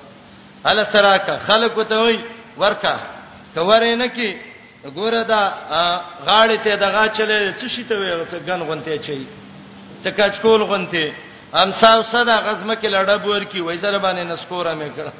[0.66, 2.20] اله سراکه خلق ته وای
[2.58, 2.96] ورکا
[3.56, 4.36] کور نه کی
[4.96, 5.52] ګوره دا
[6.28, 9.28] غاړه ته دغه چلے څه شي ته وای څه غن غونته چي
[10.04, 11.14] څه کچکول غونته
[11.54, 15.12] امسا وسدا غزمه کې لړب ورکی وای زره باندې نسکوره مې کړه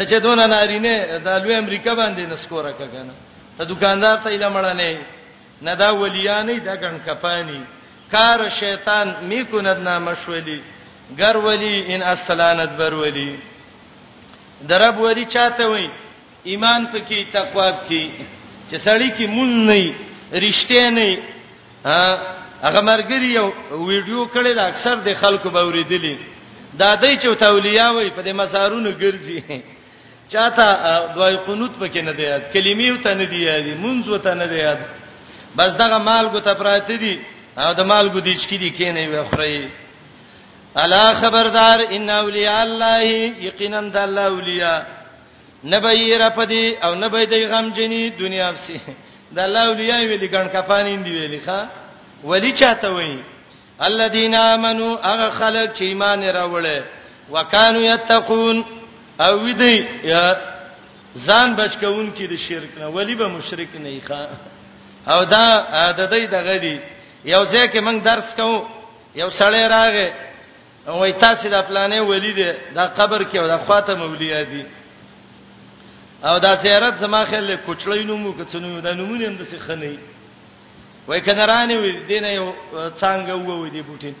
[0.00, 3.14] ته چې دونه نارینه د لوی امریکا باندې نسکوره کګنه
[3.58, 4.98] ته دکاندار ته اله مړ نه
[5.66, 7.60] نه دا ولیانې د ګن کفانی
[8.12, 10.60] کار شیطان می کند نامشولی
[11.18, 13.32] گر ولی ان اصلانت بر ولی
[14.68, 15.88] درب ولی چاته وای
[16.50, 18.10] ایمان پکې تقوا پکې
[18.70, 19.94] چې سړی کې مون نه
[20.44, 21.18] رښتې نه
[22.66, 23.52] هغه مرګري یو
[23.90, 26.16] ویډیو کړي دا اکثر د خلکو باورې دي
[26.78, 29.60] دا دای چې تولیه وای په دې مسارونو ګرځي
[30.32, 30.66] چاته
[31.14, 34.56] دوی قنوت پکې نه دی یاد کلمې ته نه دی یاد منځ ته نه دی
[34.58, 34.78] یاد
[35.56, 37.18] بس دغه مال کو ته پراته دي
[37.58, 39.68] او د مال کو دي چکی دي کینې وي خوري
[40.76, 43.02] الا خبردار ان اولیاء الله
[43.48, 44.80] یقینا د الله اولیاء
[45.74, 48.80] نبی رپدی او نبی د غم جنې دنیا بسي
[49.34, 51.60] د الله اولیاء ویلي ګڼ کفانین دی ویلي ښا
[52.24, 53.24] ولی چاته وایي
[53.80, 56.82] الذين امنوا اغه خلق چې ایمان راوړل
[57.30, 58.64] وکانو یتقون
[59.24, 59.74] او وی دی
[61.26, 64.20] ځان بچکون کې د شرک نه ولی به مشرک نه ښه
[65.12, 65.44] او دا
[65.98, 66.76] د دې دغه دی
[67.32, 68.58] یو ځکه موږ درس کوو
[69.20, 70.08] یو سړی راغې
[70.98, 72.44] وای تاسو د پلانې ولی دی
[72.76, 74.64] دا قبر کې او د خواته مولیا دی
[76.28, 79.94] او دا زیارت زما خل کوچړی نومو کڅنو دا نومونه هم د څه خنې
[81.08, 82.46] وای کنارانه وی دینه یو
[83.00, 84.14] څنګه وو دی بوټین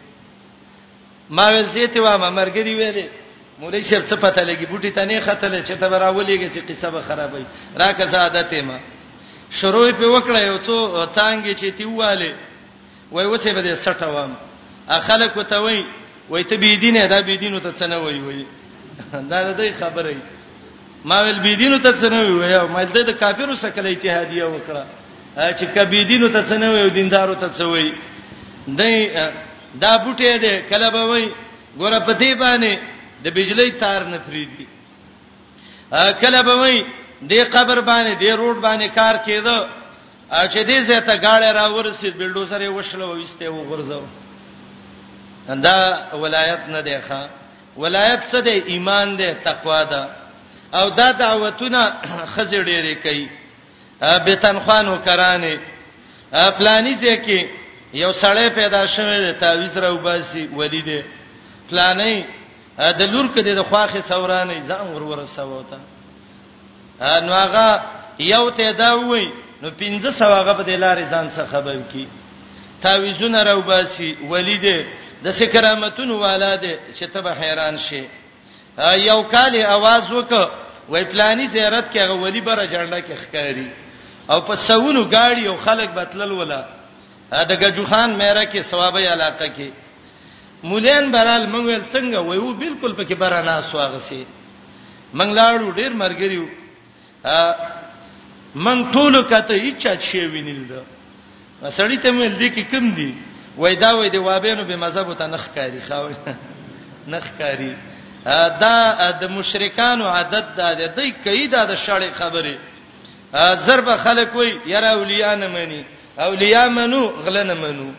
[1.36, 3.08] ما ول زیته و ما مرګ دی ویلې
[3.60, 7.00] مولوی شپ څه پته لګي بوټي ته نه ختل چې ته راولېږي چې قصه به
[7.08, 7.44] خرابې
[7.80, 8.76] راکزه عادت یې ما
[9.58, 10.76] شروع په وکړه یو څو
[11.16, 12.34] څنګه چې تیواله
[13.12, 14.32] وای وسه به سټه وام
[14.96, 15.80] اخلق وتوي
[16.30, 18.44] وای ته بی دینه دا بی دینو ته څنګه وای وای
[19.32, 20.16] دا دې خبره
[21.04, 24.44] ما ول بی دینو ته څنګه وای وای ما دې د کافرو سره کله اتحادیه
[24.54, 24.84] وکړه
[25.58, 27.92] چې کبی دینو ته څنګه وای دیندارو ته څنګه وای
[28.78, 28.96] دای
[29.82, 31.26] دا بوټي دې کله به وای
[31.78, 32.72] ګوره په دې باندې
[33.24, 34.66] د بجلی تار نه فریدي
[36.20, 36.84] کله به وای
[37.30, 39.56] د قبر باندې د روډ باندې کار کېده
[40.52, 44.02] چې دې زه ته گاډه راورسید بلډوزر یې وشله وسته وغورځو
[45.66, 47.22] دا ولایت نه دی ښا
[47.76, 50.02] ولایت څه دی ایمان دی تقوا ده
[50.74, 51.92] او دا دعوتونه
[52.36, 53.28] خزې ډېرې کوي
[54.00, 55.54] به تنخوانو کرانې
[56.58, 57.38] پلاني ځکه
[57.94, 61.02] یو سړی پیدا شوی دی تعویز راوباسي ودی دی
[61.70, 62.24] پلانې
[62.98, 65.78] د لور کده د خواخه سورانه ځان ور ورساو تا
[67.26, 67.66] نو هغه
[68.20, 69.26] یو ته دا وای
[69.62, 72.06] نو 1500 هغه په دلارې ځان څخه خبر کی
[72.82, 74.86] تعویذونه راو باسي ولید
[75.24, 78.00] د سکرامتون والاده چې ته به حیران شې
[78.94, 80.32] یو کال आवाज وک
[80.88, 83.68] وای پلاني زیارت کې هغه ولی بره جړنده کې ښکاری
[84.30, 86.64] او په سونو گاډي او خلک بتلل ولا
[87.50, 89.72] د گجو خان مېره کې ثوابي علاقه کې
[90.62, 94.24] مولین برال مونږ ول څنګه وایو بالکل پکې برانا سواغسي
[95.14, 96.46] مونږ لاړو ډیر مرګریو
[97.24, 97.54] ا
[98.54, 100.82] مونږ ټول کته اچا شي وینل دا
[101.70, 103.12] سړی ته مې دې کې کم دی
[103.56, 106.14] وای دا وای دی وابینو به مذهب ته نخ کاری خاوي
[107.14, 107.70] نخ کاری
[108.62, 112.58] دا د مشرکانو عادت دا دی دوی کوي دا د شړې خبره
[113.66, 115.82] ضرب خلک وای یرا اولیاء نه مني
[116.28, 117.90] اولیاء منو غلنه منو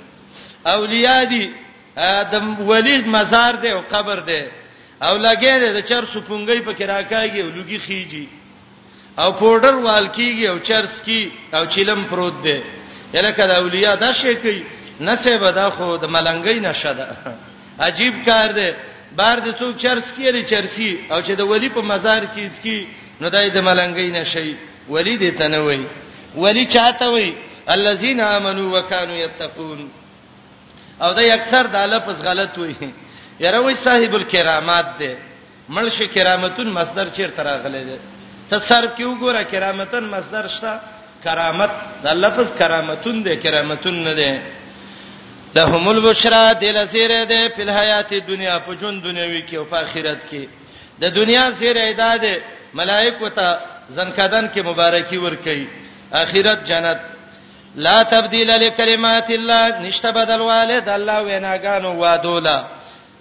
[0.75, 1.45] اولیاء دي
[1.97, 4.41] ادم ولید مزار دی او قبر دی
[5.05, 8.27] او لګیره د چر سپونګي په کراکایږي او لوګي خيږي
[9.21, 11.21] او پودر وال کیږي او چرس کی
[11.57, 12.59] او چیلم پروت دی
[13.17, 14.61] یلکه د اولیاء دا شی کوي
[15.07, 17.07] نسبه دا خو د ملنګي نشه ده
[17.87, 18.69] عجیب کار دی
[19.17, 22.77] بار د څوک چرس کیری چرسی او چې د ولی په مزار چیز کی
[23.21, 24.55] نو دای د ملنګي نشي
[24.93, 25.81] ولی دې تنوي
[26.43, 27.33] ولی چاته وي
[27.75, 29.81] الذين امنوا وكانوا يتقون
[31.03, 32.93] او دای اکثر دا لفظ غلط وایي
[33.43, 35.09] یره وای صاحب الکرامات دی
[35.75, 37.97] ملشه کرامتون مصدر چیرته راغلی دی
[38.51, 40.73] تصرف کې وګوره کرامتن مصدر شته
[41.25, 41.71] کرامت
[42.03, 44.31] دا لفظ کرامتون دی کرامتون نه دی
[45.55, 50.19] لهم البشرا دل سیره ده په حیات دنیا په جون دنیوي کې او په آخرت
[50.31, 50.43] کې
[51.01, 52.35] د دنیا سیره ایداده
[52.73, 53.47] ملائکه ته
[53.95, 55.61] زنکدان کې مبارکي ورکړي
[56.15, 56.99] آخرت جنت
[57.75, 62.65] لا تبديل لكلمات الله نشته بدل والد الله ویناګانو وادولا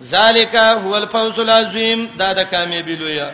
[0.02, 3.30] ذالک هو الفوز العظیم دا د کامیابیلویا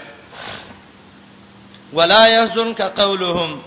[1.93, 3.63] ولا يحزنك قولهم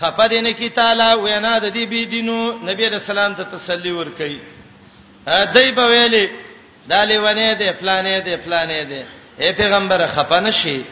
[0.00, 4.38] خفدن کی تعالی وینا د دې بی دینو نبی رسول الله ته تسلی ورکړي
[5.26, 6.30] دای په ویلي
[6.90, 9.02] دالې ونه دې پلانې دې پلانې دې
[9.38, 10.82] اے پیغمبر خفنه شي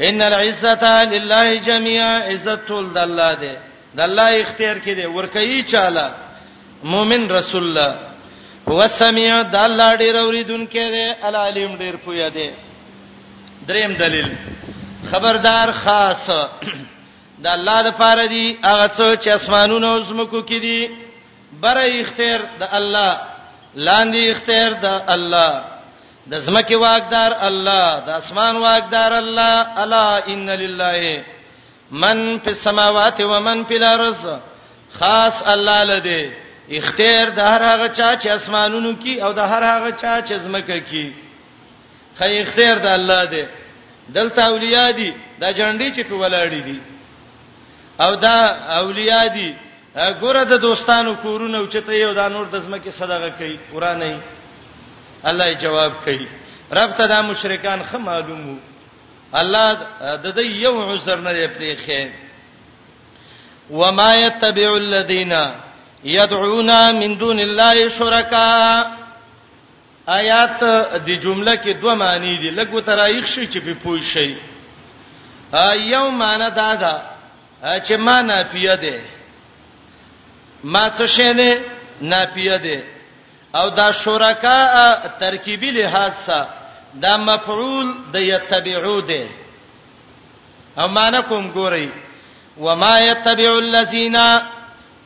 [0.00, 3.56] ان العزه لله جميعا عزت ول الله دې
[3.96, 6.06] د الله اختیار کې دی ورکوي چاله
[6.92, 7.94] مؤمن رسول الله
[8.68, 12.50] هو سميع د الله ډیر اوریدونکې دی العلیم ډیر پوهه دی
[13.68, 14.28] دریم دلیل
[15.10, 16.26] خبردار خاص
[17.44, 20.90] د الله د پاره دی هغه څه چې اسمانونو او زمکو کې دي
[21.62, 23.20] بره اختیار د الله
[23.74, 25.64] لاندې اختیار د الله
[26.34, 31.24] د زمکه واګدار الله د اسمان واګدار الله الا ان لله
[31.90, 34.38] من په سماوات و من په الارض
[34.98, 36.22] خاص الله لده
[36.70, 40.78] اختیار د هر هغه چا چې اسمانونو کې او د هر هغه چا چې زمکه
[40.90, 41.12] کې
[42.18, 43.48] خی اختیار د الله ده
[44.14, 46.80] دلته اولیاء دي دا جنډي چې په ولاړی دي
[48.00, 48.38] او دا
[48.82, 49.54] اولیاء دي
[49.96, 54.20] ګوره د دوستانو کورونه او چته یو دا نور د زمکه صدقه کوي قران نه
[55.24, 56.26] الله جواب کوي
[56.72, 58.56] رب ته دا مشرکان خه معلومو
[59.40, 59.70] الله
[60.24, 62.02] د دې یو عذر نه پرې خې
[63.70, 65.34] وما يتبع الذين
[66.04, 68.86] يدعون من دون الله شركاء
[70.08, 70.60] آیات
[71.08, 74.36] د جمله کې دوه معنی دي لګو ترایخ شي چې په پوه شي
[75.92, 77.02] یو معنی دا ده
[77.78, 79.00] چې معنی پیه ده
[80.64, 81.58] ما څه شي نه
[82.02, 82.82] ناپیه ده
[83.54, 86.55] او دا شرکا ترکیبی لحاظ سره
[87.04, 89.24] دا مفعول د یتبعو ده
[90.78, 91.88] او معنا کوم ګورئ
[92.60, 94.16] و ما یتبع الذین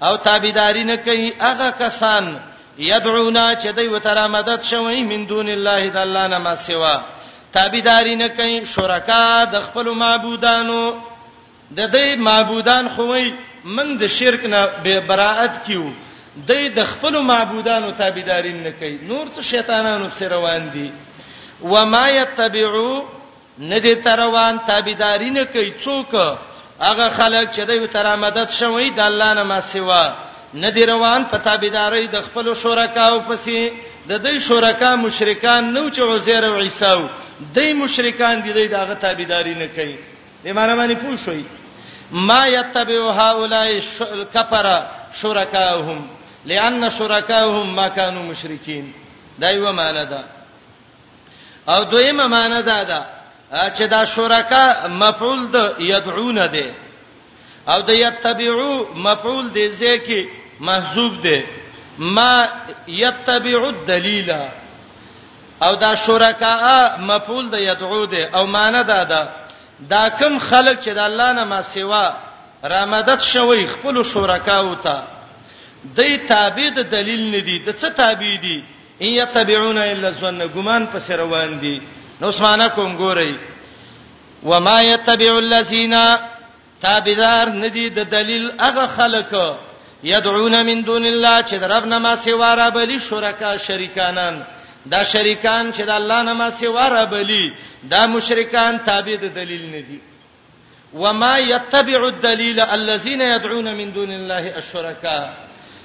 [0.03, 2.41] او تابعدارین کوي هغه کسان
[2.79, 7.01] یدعونا چې دوی وتره مدد شوی من دون الله د الله نه ما سوا
[7.53, 10.95] تابعدارین کوي شرکا د خپل معبودانو
[11.77, 13.33] د دې معبودان خوې
[13.65, 15.91] من د شرک نه به براءت کیو
[16.49, 20.91] د دې د خپل معبودانو تابعدارین نه کوي نور څه شیطانانو سره روان دي
[21.65, 23.03] و ما یتبعو
[23.59, 26.15] ندی تروان تابعداري نه کوي څوک
[26.81, 30.13] هغه خلک چې دوی تر امدد شوی د الله نه ما سیوا
[30.55, 33.71] ندی روان په تابعداري د خپل شرکاو پسې
[34.09, 37.09] د دوی شرکا مشرکان نو چې عزیر او عیساو
[37.55, 39.99] دوی مشرکان دي دوی دغه تابعداري نه کوي
[40.45, 41.45] به معنی باندې پوښوي
[42.13, 43.81] ما یتبعو هؤلاء
[44.13, 46.09] الكفر شرکاهم
[46.47, 48.93] لان شرکاهم ما كانوا مشرکین
[49.39, 50.25] دا یو معنی ده
[51.69, 53.03] او دویمه معنی دا ده
[53.71, 56.69] چې دا شرکا مفعول د یدعون ده
[57.69, 60.29] او د یتبعو مفعول د ځکه
[60.61, 61.45] محذوب ده
[61.99, 62.49] ما
[62.89, 64.31] یتبعو الدلیل
[65.63, 69.29] او دا شرکا مفعول د یدعو ده او معنی دا ده
[69.91, 72.17] دا کم خلک چې د الله نه ما سیوا
[72.65, 75.03] رامدد شوی خپل شرکا وته
[75.97, 78.61] د تابع د دلیل ندي د څه تابع دي
[79.03, 81.81] ان يتبعون الا ظن ګمان پس روان دي
[82.21, 83.33] نو اسمانه کوم ګورئ
[84.43, 85.95] وما يتبع الذين
[86.83, 89.33] تابعدار ندي د دلیل هغه خلک
[90.05, 94.43] يدعون من دون الله چې دربنه ما سیوا را بلی شرکا شریکانان
[94.87, 97.53] دا شریکان چې د الله نه ما سیوا را بلی
[97.91, 100.01] دا مشرکان تابع د دلیل ندي
[100.95, 105.35] وما يتبع الدليل الذين يدعون من دون الله الشركاء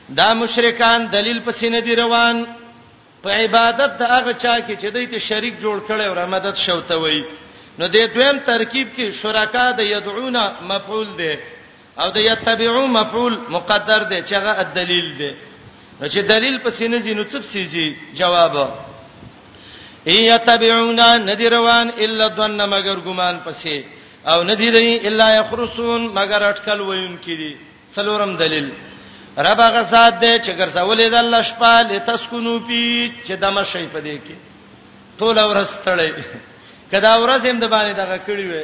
[0.09, 2.45] دا مشرکان دلیل پسې نه دی روان
[3.25, 6.95] په عبادت د هغه چا کې چې دوی ته شریک جوړ کړي او مدد شوته
[7.03, 7.19] وي
[7.79, 11.33] نو د دویم ترکیب کې شرکا د یدعونا مفعول دی
[12.01, 15.31] او د یتبعو مفعول مقدر دی چې هغه دلیل دی
[16.01, 17.85] نو چې دلیل پسې نه ځي نو څه پسې ځي
[18.19, 18.55] جواب
[20.11, 23.75] ای یتبعونا ندیروان الا ظن مگر ګمان پسې
[24.31, 27.51] او ندیری الا یخرسون مگر اٹکل وین کړي
[27.95, 28.69] څلورم دلیل
[29.37, 33.99] رب هغه سات دی چې ګرځولې د الله شپه لتسكنو پی چې دمه شي په
[33.99, 34.35] دې کې
[35.19, 36.11] ټول ورځ تړې
[36.91, 38.63] کدا ورځ هم د باندې دغه کړی وې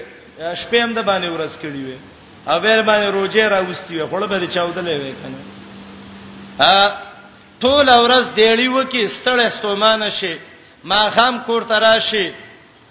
[0.61, 1.97] شپې هم د باندې ورځ کړی وې
[2.47, 5.39] او بیر باندې روزه راوستي وې خړ به چاودلې وې کنه
[6.59, 6.97] ا
[7.61, 10.37] ټول ورځ دیړی و کې ستړې ستومان شي
[10.83, 12.33] ما خام کور ترا شي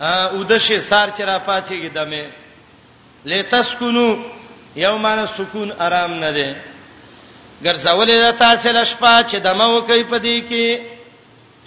[0.01, 2.27] او د شي سار چر پاتېږي دمه
[3.25, 4.17] لتسكنو
[4.77, 6.55] یومانه سکون آرام نه دی
[7.67, 10.67] ګرځولې د تاسو لشپا چې دمو کوي پدې کې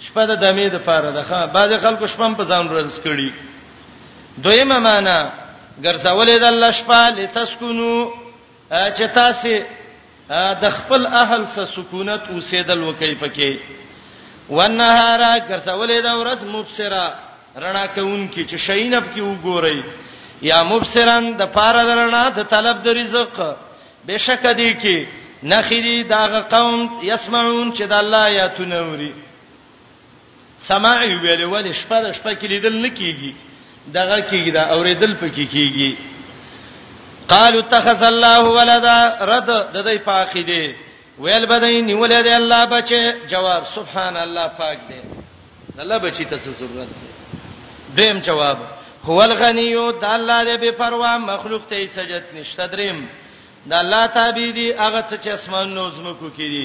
[0.06, 3.30] شپه د دمې د پاره ده ښا بعض خلکو شپم په ځان ورز کړي
[4.44, 5.18] دویمه معنا
[5.84, 7.96] ګرځولې د لشپا لتسكنو
[8.96, 9.48] چې تاسو
[10.62, 13.52] د خپل اهل سره سکونت اوسېدل وکي پکې
[14.50, 17.06] ونهارا ګرځولې د ورځ مبصرا
[17.62, 19.78] رڼا کوونکی چې شینب کې وګورئ
[20.50, 23.36] یا مبصرن د پاره درنا د طلب د رزق
[24.06, 25.06] بشک دی کې
[25.44, 29.12] نخری داغه قوم یسمعون چې د الله آیاتونه اوري
[30.68, 33.32] سماع ویل ول شپه شپه کې لیدل نکېږي
[33.98, 35.96] دغه کېږي دا اوریدل پکې کېږي
[37.28, 38.98] قالوا اتخذ الله ولدا
[39.32, 40.74] رد د دې پاخې دی
[41.18, 43.00] ویل بدای نیولې دی الله بچي
[43.32, 45.00] جواب سبحان الله پاک دی
[45.78, 47.10] الله بچی ته ضرورت دی
[48.02, 48.58] دیم جواب
[49.06, 52.98] هو الغنیو د الله دې بے پروا مخلوق ته سجد نشته دریم
[53.70, 56.64] د الله تابع دي هغه څه چې اسمانونو زمکو کې دي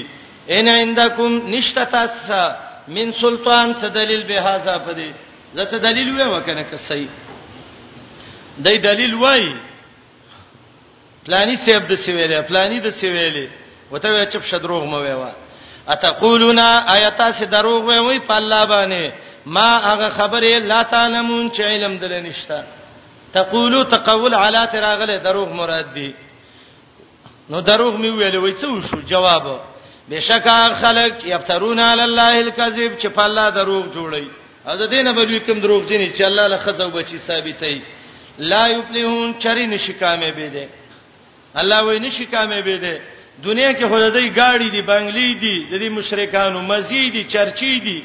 [0.56, 2.40] ان عندکم نشتا تاسو
[2.96, 5.10] من سلطان څه دلیل به هاذا پدې
[5.54, 7.08] زته دلیل وې وکنه که صحیح
[8.64, 9.48] دای دلیل وای
[11.26, 13.48] پلانی سیب د سیویلې پلانی د سیویلې
[13.92, 15.30] وته چپ شدروغ مو ویوا
[15.94, 16.58] اتقولون
[16.96, 19.12] آیاتا سے دروغ وی وی په الله باندې
[19.46, 22.62] ما هغه خبره لا تعلمون چې علم دل نشتا
[23.32, 26.12] تقولو تقول علا تراغله دروغ مراد دی
[27.50, 29.44] نو دروغ می ویلې وای څه وشو جواب
[30.10, 34.24] بشکا خلق یفترون علی الله الکذب چې په الله دروغ جوړي
[34.70, 37.80] از دینه بل کوم دروغ دي چې الله له خزو بچی ثابتې
[38.38, 40.68] لا یفلحون چری نشکامه به ده
[41.60, 43.00] الله وای نشکامه به ده
[43.44, 48.02] دنیا کې خدای گاڑی دی بنگلی دی د دې مشرکانو مزیدی چرچی دی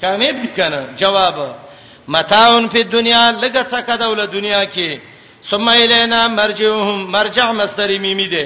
[0.00, 1.36] کامیاب دي کنه جواب
[2.08, 4.98] متاون په دنیا لګه څه کډول دنیا کې
[5.50, 8.44] ثم الینا مرجعهم مرجع مصدر میمی ده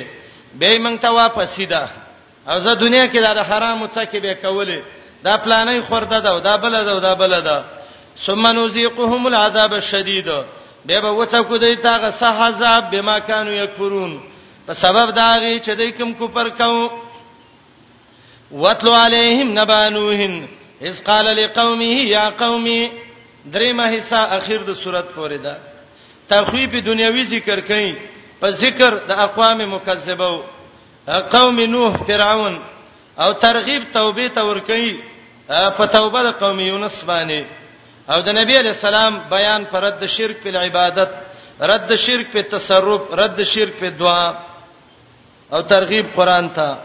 [0.54, 1.80] به موږ ته واپس سیده
[2.48, 4.80] او زه دنیا کې دا حرام څه کې به کولې
[5.24, 7.64] دا پلانې خورده ده دا بل ده دا بل ده
[8.16, 10.28] ثم نذيقهم العذاب الشديد
[10.86, 14.20] به به وڅ کو دی تاغه سه عذاب بما كانوا يكفرون
[14.66, 16.90] په سبب دا غي چې دای کوم کوپر کو
[18.52, 20.46] وتلو عليهم نبانوهن
[20.82, 22.90] اذ قال لقومه يا قومي
[23.52, 25.56] دریمه حصہ اخیر د صورت پورې ده
[26.28, 27.94] تخویب دنیوي ذکر کئ
[28.40, 30.32] په ذکر د اقوام مکذبو
[31.34, 32.54] قوم نوح فرعون
[33.22, 35.00] او ترغیب توبې ته ورکی
[35.76, 37.42] په توبه د قوم یونس باندې
[38.12, 41.10] او د نبی علی السلام بیان پر رد شرک په عبادت
[41.60, 44.32] رد شرک په تصرف رد شرک په دعا
[45.52, 46.76] او ترغیب قران ته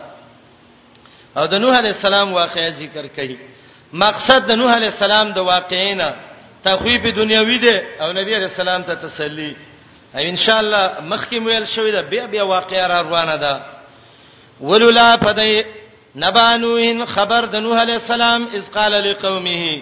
[1.37, 3.37] او د نوح علی السلام واقعې ذکر کړي
[3.93, 6.11] مقصد د نوح علی السلام د واقعینا
[6.63, 9.53] تخویف دنیوي دی او نبی علی السلام ته تسلی
[10.15, 13.61] او ان شاء الله مخکې ویل شوې ده بیا بیا واقعیا را روانه ده
[14.61, 15.65] ولولا فدای
[16.15, 19.79] نبانوین خبر د نوح علی السلام اذ قال لقومه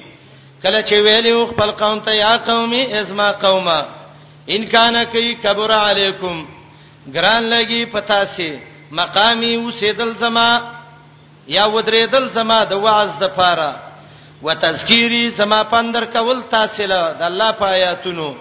[0.63, 3.79] کله چې ویلو خپل قوم ته یا قومي ازما قوما
[4.49, 6.45] ان کان کی کبر علیکم
[7.15, 8.59] ګران لګي پتا سي
[8.91, 10.59] مقامی وسیدل زما
[11.47, 13.75] یا ودریدل زما د وعظ د پاره
[14.43, 18.31] وتذکيري زما پندر کول تاسله د الله په آیاتونو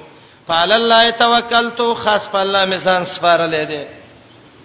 [0.48, 3.82] فعل الله توکلت خاص په الله مې ځان سپارلې ده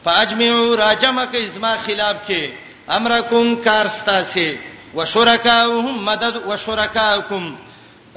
[0.05, 2.51] فاجمعوا راجمه کې اسما خلاف کې
[2.97, 4.57] امرکم کارستاسي
[4.97, 7.55] وشرکاهم مدد وشرکاکم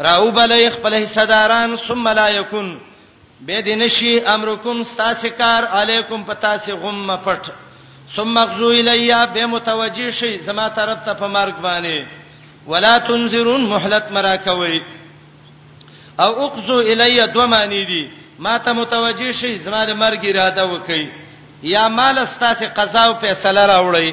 [0.06, 2.78] راو بل خپل حصداران ثم لا یکون
[3.46, 7.50] به دین شي امرکم ستاسي کار علیکم پتا سي غم پټ
[8.16, 12.06] ثم اخذو الیا به متوجی شي زما طرف ته په مرګ باندې
[12.66, 14.80] ولا تنذرون مهلت مرا کوي
[16.24, 21.08] او اقزو الی دو معنی دي ما ته متوجی شي زما د مرګ اراده وکي
[21.62, 24.12] یا مال استاسه قضا او فیصله راوړی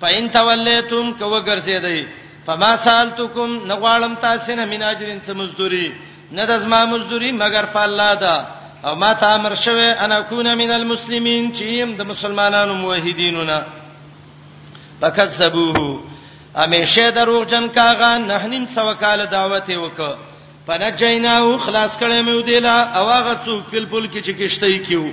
[0.00, 2.02] پاین تولیتم کو ګرځیدای
[2.46, 5.92] فما سالتکم نغوالم تاسو نه مینا جرین څه مزدوری
[6.30, 8.46] نه د زما مزدوری مگر په الله ده
[8.84, 13.62] او ما ته امر شوه انا کون من المسلمین چې يم د مسلمانانو موحدینو نه
[15.00, 16.00] فکذبوه
[16.56, 20.31] امیشه دروغجن کاغه نحنیم سوکاله دعوت وکړه
[20.66, 25.12] فنجینا او خلاص کړه مې ودیلا او هغه څوک په پل کې چې کشته کیو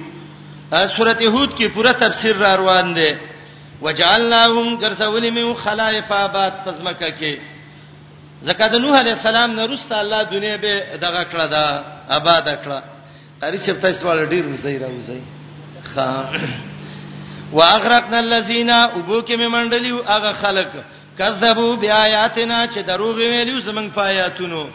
[0.97, 3.09] سورته هود کې پوره تفسیر را روان دی
[3.81, 7.37] وجعلناهم کرسولم خلائف آباد پزمکه کې
[8.49, 11.65] زکات نوح علی السلام نه رسته الله دنیا به دغه کړه دا
[12.17, 12.83] آباد کړه
[13.41, 15.21] قاری شپ تاسو ول ډیر وزي راوځي
[15.95, 16.25] خا
[17.53, 20.67] واغرقنا الذين ابوک می منډلیو هغه خلک
[21.17, 24.69] کذبوا بیااتنا چې دروغ ویلو زمنګ پایاتونو پا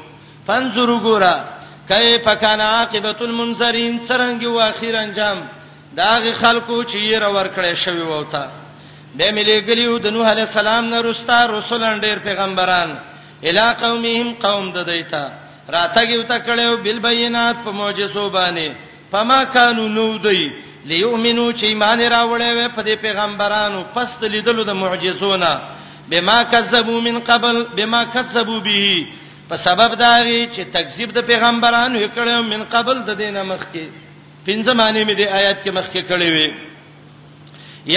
[0.47, 1.35] فانظر ګورا
[1.89, 5.39] کیف کان عاقبۃ المنذرین څنګه و اخیر انجام
[6.01, 8.45] داغه خلکو چې یې رور کړې شوی ووتا
[9.19, 12.95] به ملي ګلیو د نوح علی السلام نه رستا رسولان ډیر پیغمبران
[13.51, 15.25] الی قومهم قوم د دیتا
[15.75, 18.71] راتګیو تا کړو بل بینات په معجزو باندې
[19.13, 20.45] فما کانوا نودی
[20.85, 25.53] لیؤمنو چې ایمان راوړې وې په دې پیغمبرانو پس د لیدلو د معجزونه
[26.11, 28.89] بما کذبوا من قبل بما کذبوا به
[29.49, 33.85] په سبب دا وی چې تکذیب د پیغمبرانو وکړو من قبل د دینه مخکې
[34.47, 36.49] پنځه معنی مې د آیات کې مخکې کړې وي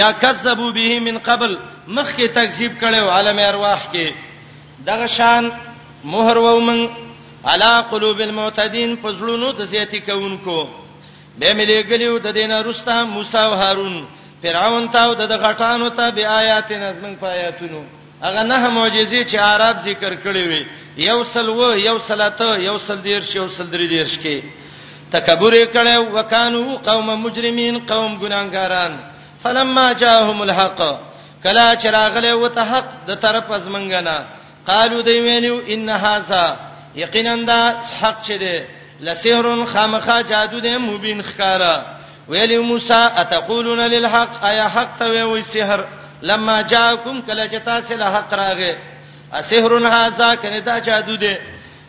[0.00, 1.52] یا کذبوا به من قبل
[1.96, 4.06] مخکې تکذیب کړو عالم ارواح کې
[4.90, 5.44] دغه شان
[6.16, 6.86] مہر ومن
[7.52, 10.58] علا قلوب المعتدين پزړونو د زیاتی کوونکو
[11.38, 13.94] به ملي ګلیو د دینه رستا موسی او هارون
[14.42, 17.82] فرعون تاو د غټانو ته بیا آیات نظم په آیاتونو
[18.22, 20.62] هغه نه معجزې چې عرب ذکر کړې وي
[20.96, 24.36] یو سل و یو سلاته یو سل دیر شو سل درې دیر شکې
[25.12, 28.92] تکبر کړي وکانو قوم مجرمین قوم ګناګاران
[29.42, 30.78] فلما جاءهم الحق
[31.44, 34.18] کلا چراغله وته حق د طرف از منګنا
[34.66, 36.44] قالو دی ویلو ان هاذا
[36.96, 37.60] یقینا دا
[38.00, 38.58] حق چي دي
[39.00, 41.82] لسحر خامخا جادو دی مبین خکارا
[42.28, 42.92] ویلو موسی
[43.22, 45.80] اتقولون للحق ایا حق ته وی سحر
[46.22, 48.74] لما جاءکم کله چې تاسو له حق راغې
[49.34, 51.34] اسحرن هاذا کنه دا جادو دی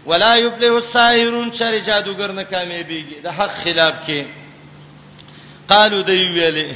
[0.05, 4.23] ولا یفلح الساحرون شر جادوګر نه کامیابیږي د حق خلاف کې
[5.69, 6.75] قالو دی ویلې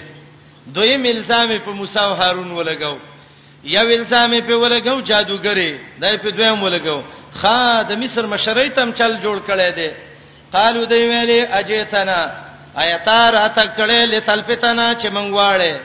[0.76, 2.98] دویم الزام په موسی او هارون ولګاو
[3.64, 7.04] یو الزام په ولګاو جادوګرې دای په دویم ولګاو
[7.40, 9.92] خا د مصر مشرۍ تم چل جوړ کړي دي
[10.54, 12.30] قالو دی ویلې اجیتنا
[12.78, 15.76] ایتار اته کړي لتلپتنا چې منګواړې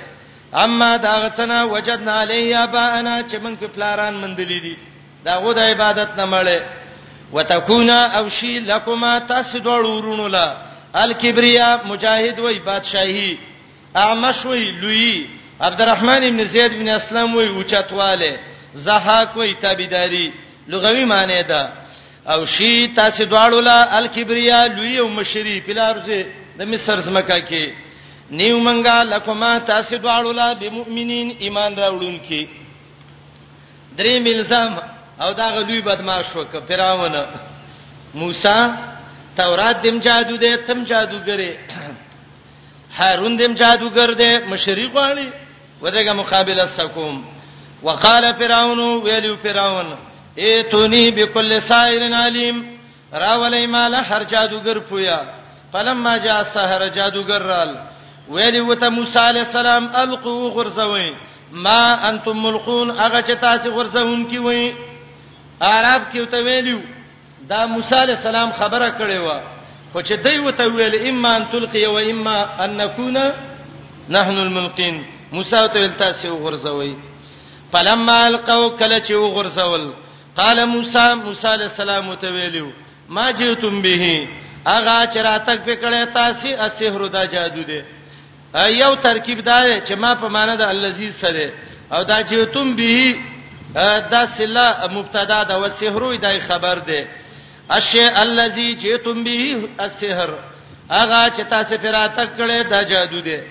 [0.55, 4.77] اما دا غڅنا وجدنا علی ابانا چې موږ په پلاران مندلې دي
[5.25, 6.61] دا غو د عبادت نه مړې
[7.33, 10.55] وتکونا او شی لکما تاسو دوړ ورونو لا
[10.95, 13.37] الکبریا مجاهد وای بادشاہی
[13.97, 15.27] اعمش وای لوی
[15.61, 18.39] عبدالرحمن ابن زید بن اسلم وای اوچتواله
[18.75, 20.33] زهاک وای تابیداری
[20.69, 21.69] لغوی معنی ده
[22.29, 26.25] او شی تاسو دوړ لا الکبریا لوی او مشری پلارځه
[26.59, 27.88] د مصر زمکا کې
[28.31, 32.49] نیو منګه لکما تاسو دواړو لا بمؤمنین ایمان راوړونکي
[33.99, 34.75] درې ملزم
[35.21, 37.17] او دا غلوی بدمعاش وک فراون
[38.15, 38.59] موسی
[39.37, 41.55] تورات دیم جادو دې تم جادوګره
[42.99, 45.29] هارون دیم جادوګر دې مشرق والی
[45.83, 47.23] ودغه مقابله سکوم
[47.83, 49.93] وقال فرعون ویلو فرعون
[50.39, 52.65] ایتونی بكل سائر علیم
[53.15, 55.21] راولې مال هر جادوګر پویا
[55.73, 57.77] فلما جاء سحر جادوګر رال
[58.35, 61.15] ویلی وته موسی علی السلام القو غرزوي
[61.53, 64.73] ما انتم ملقون هغه چې تاسو غرزون کی وای
[65.61, 66.79] عرب کې وته ویلو
[67.49, 69.41] دا موسی علی السلام خبره کړې و
[69.93, 73.17] خو چې دوی وته ویل اما ان تلقي و اما ان نكون
[74.09, 76.97] نحن الملقين موسی ته ویل تاسو غرزوي
[77.73, 79.93] فلما القوا کله چې غرزول
[80.37, 82.69] قال موسی موسی علی السلام ته ویلو
[83.09, 84.29] ما جئتم به
[84.67, 87.81] اغه چراتک پکړه تاسو اسحر دا جادو دی
[88.55, 91.53] یو ترکیب دا چې ما په معنا د الزی سره
[91.93, 93.17] او دا چې تم به
[94.11, 97.07] دا سلا مبتدا دا و سحرو دای خبر ده
[97.71, 100.31] اشی الزی چې تم به السحر
[100.91, 103.45] اغه چې تاسو پیراته کړه دا جادو ده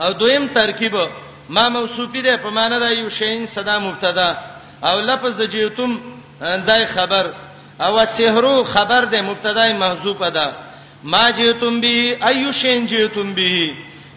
[0.00, 0.92] او دویم ترکیب
[1.48, 4.36] ما موصوفی ده په معنا د یو شین صدا مبتدا
[4.82, 6.00] او لفظ د جیتم
[6.40, 7.26] دای خبر
[7.80, 10.63] او سحرو خبر ده مبتدای محذوفه ده
[11.04, 13.74] ما جئتم به ايو شین جئتم به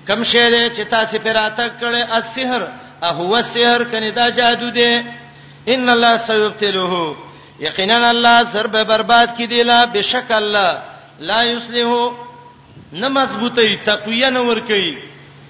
[0.08, 2.64] کم شی ده چې تاسو پیراته کړه السحر
[3.18, 5.04] هو السحر کني دا جادو ده
[5.76, 7.18] ان الله سيبتلوه
[7.60, 10.82] یقینا الله ضرب برباد کی دی لا بشک الله
[11.20, 12.12] لا یصلحو
[12.94, 14.98] نه مضبوطی تقویہ نه ور کوي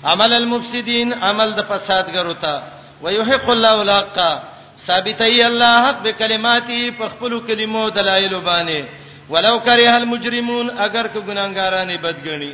[0.03, 2.63] عمل المفسدين عمل د فسادګر وتا
[3.01, 4.43] ويحق الله الحق
[4.87, 8.81] ثابتي الله حق بکلماتي په خپل کلمو دلایل باندې
[9.29, 12.53] ولو کرے المجرمون اگر که ګناګارانه بدګنی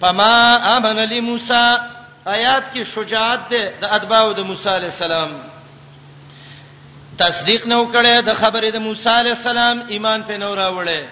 [0.00, 1.62] فما امن لموسی
[2.26, 5.30] آیات کې شجاعت ده د اتباو د موسی علی السلام
[7.18, 11.02] تصدیق نو کړي د خبرې د موسی علی السلام ایمان په نو راوړې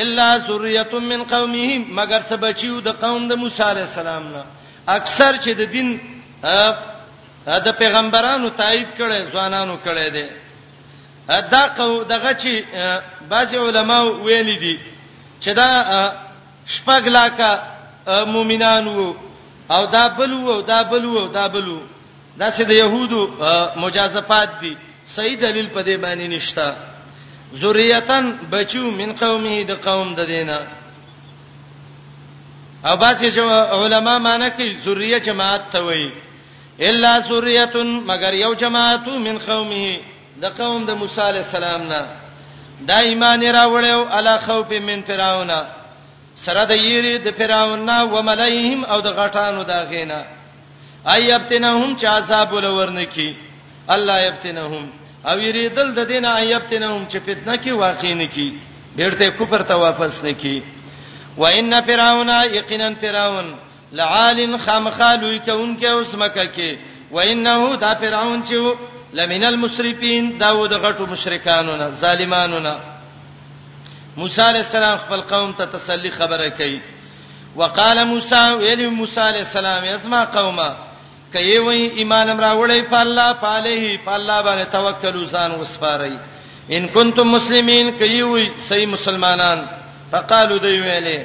[0.00, 4.44] الا ذریه من قومهم مگر څه بچیو د قوم د موسی علی السلام نه
[4.88, 6.00] اکثر چې د دین
[7.66, 10.28] د پیغمبرانو تایید کړي ځوانانو کړي دي
[11.30, 12.64] دا قو دغه چې
[13.28, 14.78] بعض علما ویل دي
[15.40, 15.68] چې دا
[16.66, 17.60] شپږ لاکه
[18.08, 19.14] مؤمنان وو
[19.70, 21.80] او دا بلو وو دا بلو وو دا بلو
[22.38, 23.28] دا چې د يهودو
[23.76, 24.76] مجازفات دي
[25.06, 26.76] صحیح دلیل په دې باندې نشته
[27.54, 30.66] ذریاتن بچو من قومه د قوم د دینه
[32.86, 33.38] او باسي چې
[33.78, 36.12] علما معنی کوي ذریه جماعت ته وایي
[36.80, 39.98] الا ذریاتن مگر یو جماعت من قومه
[40.42, 42.00] د قوم د موسی علی السلام نه
[42.88, 45.50] دا ایمان راوړیو الا خوف من فرعون
[46.44, 50.20] سره د یری د فرعون نه و ملایهم او د غټانو دا غینا
[51.14, 53.30] ایبتنهم چا عذاب ولورنکی
[53.94, 54.84] الله یبتنهم
[55.30, 58.58] او یری دل د دین ایبتنهم چې فتنه کې واقع نه کی
[58.96, 60.60] بیرته کوپر ته واپس نه کی
[61.38, 63.46] و ان فرعون یقینا فرعون
[63.98, 66.70] لعال خامخالوی کونکه اوس مکه کې
[67.10, 72.78] و انه دا فرعون چې لمن المسرفين داوود غټو مشرکانو نه ظالمانو نه
[74.16, 76.78] موسی علیہ السلام خپل قوم ته تسلی خبره کوي
[77.56, 80.68] وقال موسی ویلی موسی علیہ السلام اسمع قوما
[81.32, 86.14] کای وای ایمان راوړی په الله پاله په الله باندې توکل وسان وسپارئ
[86.78, 89.64] ان کنتم مسلمین کای وای صحیح مسلمانان
[90.12, 91.24] فقالو دی ویلې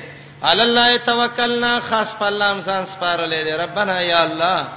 [0.52, 4.68] علی الله توکلنا خاص په الله ځان سپارلې ربنا یا الله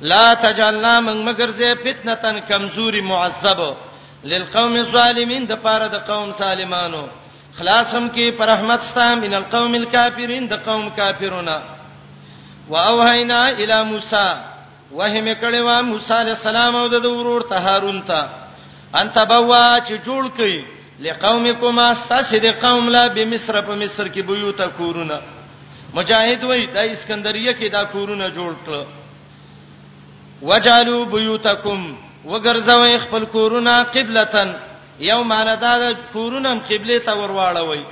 [0.00, 3.74] لا تجعلنا من مگر زه فتنتن کمزوري معذب
[4.24, 7.06] للقوم الظالمين د پاره د قوم سالمانو
[7.58, 11.60] خلاصم کې پر رحمت ستا من القوم الكافرين د قوم کافرونا
[12.68, 14.28] واوهینا الی موسی
[14.92, 18.28] وهم کړي وا موسی علی السلام او د ورور ته هارون ته
[19.00, 20.64] انت بوا چې جوړ کړي
[21.00, 25.20] لقومکما استاسد قوم لا بمصر په مصر کې بيوت کورونه
[25.94, 28.99] مجاهد وای د اسکندریه کې دا کورونه جوړ کړل
[30.48, 31.80] وجالو بيوتکم
[32.30, 34.48] وګرځوي خپل کورونه قبلتن
[35.10, 37.82] یو معنا دا کورونه قبله ته ورواړوي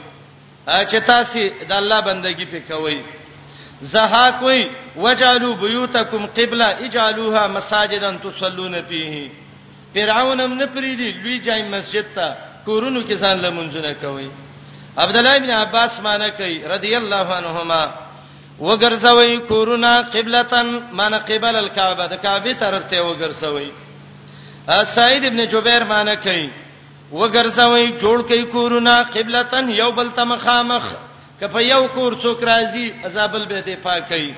[0.69, 1.39] چې تاسو
[1.69, 3.01] د الله بندگی پکوي
[3.93, 9.31] زها کوئی وجالو بيوتکم قبله اجالوها مساجدا تصلون فيه
[9.95, 12.35] فرعون هم نه پریدي لوی ځای مسجد ته
[12.67, 14.29] کورونو کې ځان لمونځونه کوي
[14.99, 18.08] عبد الله ابن عباس معنی کوي رضی الله عنهما
[18.67, 23.71] وګرځوي کورونه قبلتن معنی قبل الکعبه د کعبه طرف ته وګرځوي
[24.97, 26.51] سعید ابن جبیر معنی کوي
[27.13, 30.85] وګرځوي جوړ کوي کورونه قبلتن یو بل ته مخامخ
[31.41, 34.35] کپه یو کور څوک راځي عذابل به دې پاکي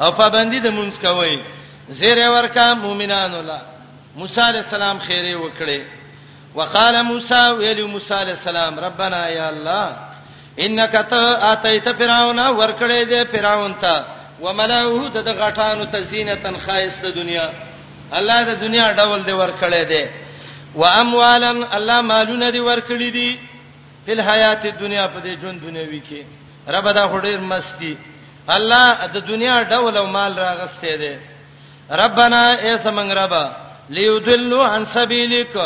[0.00, 1.42] او پابندي د مونږ کوي
[1.88, 3.60] زیر ورکا مؤمنان الله
[4.16, 5.80] موسی علی السلام خیره وکړي
[6.54, 10.05] وقاله موسی ویلی موسی علی السلام ربنا یا الله
[10.64, 14.04] انک ته اتیت فرعون ورکړې دې فرعون ته
[14.40, 17.50] وملئه د غټانو تزینتن خایست دنیا
[18.18, 20.04] الله د دنیا ډول دې ورکړې دې
[20.80, 23.30] واموالن الله مالونه دې ورکړې دي
[24.06, 26.20] په حیات دنیا په دې ژوند دنیاوي کې
[26.74, 27.96] رب دا هډیر مستی
[28.48, 31.16] الله د دنیا ډول او مال راغستې دې
[31.90, 33.34] ربنا ایس من رب
[33.90, 35.56] ليضلوا عن سبيلك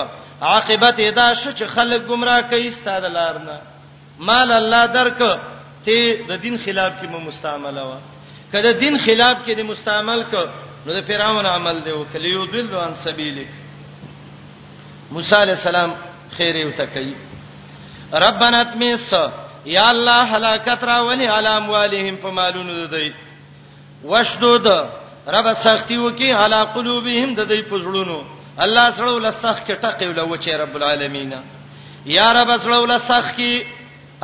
[0.43, 3.61] عاقبت ادا شو چې خلک گمراه کوي ستاد لارنه
[4.29, 5.21] مال الله درک
[5.85, 5.97] ته
[6.31, 7.93] د دین خلاف کې مو مستعمله و
[8.53, 10.35] کله دین خلاف کې دې مستعمل ک
[10.87, 13.47] نو د فرعون عمل دی وکړي یو دل وان سبیلک
[15.16, 15.91] موسی علی السلام
[16.37, 17.12] خیر یو تکي
[18.27, 19.11] ربنا تمس
[19.77, 23.11] یا الله هلاکت را ولی علام والهم په مالونو ددی
[24.12, 24.66] وشدود
[25.39, 28.18] رب سختی وکي علا قلوبهم ددی پزړونو
[28.68, 31.33] الله سره ول سخت کې ټقې ول وچه رب العالمین
[32.21, 33.53] یا رب سره ول سخت کې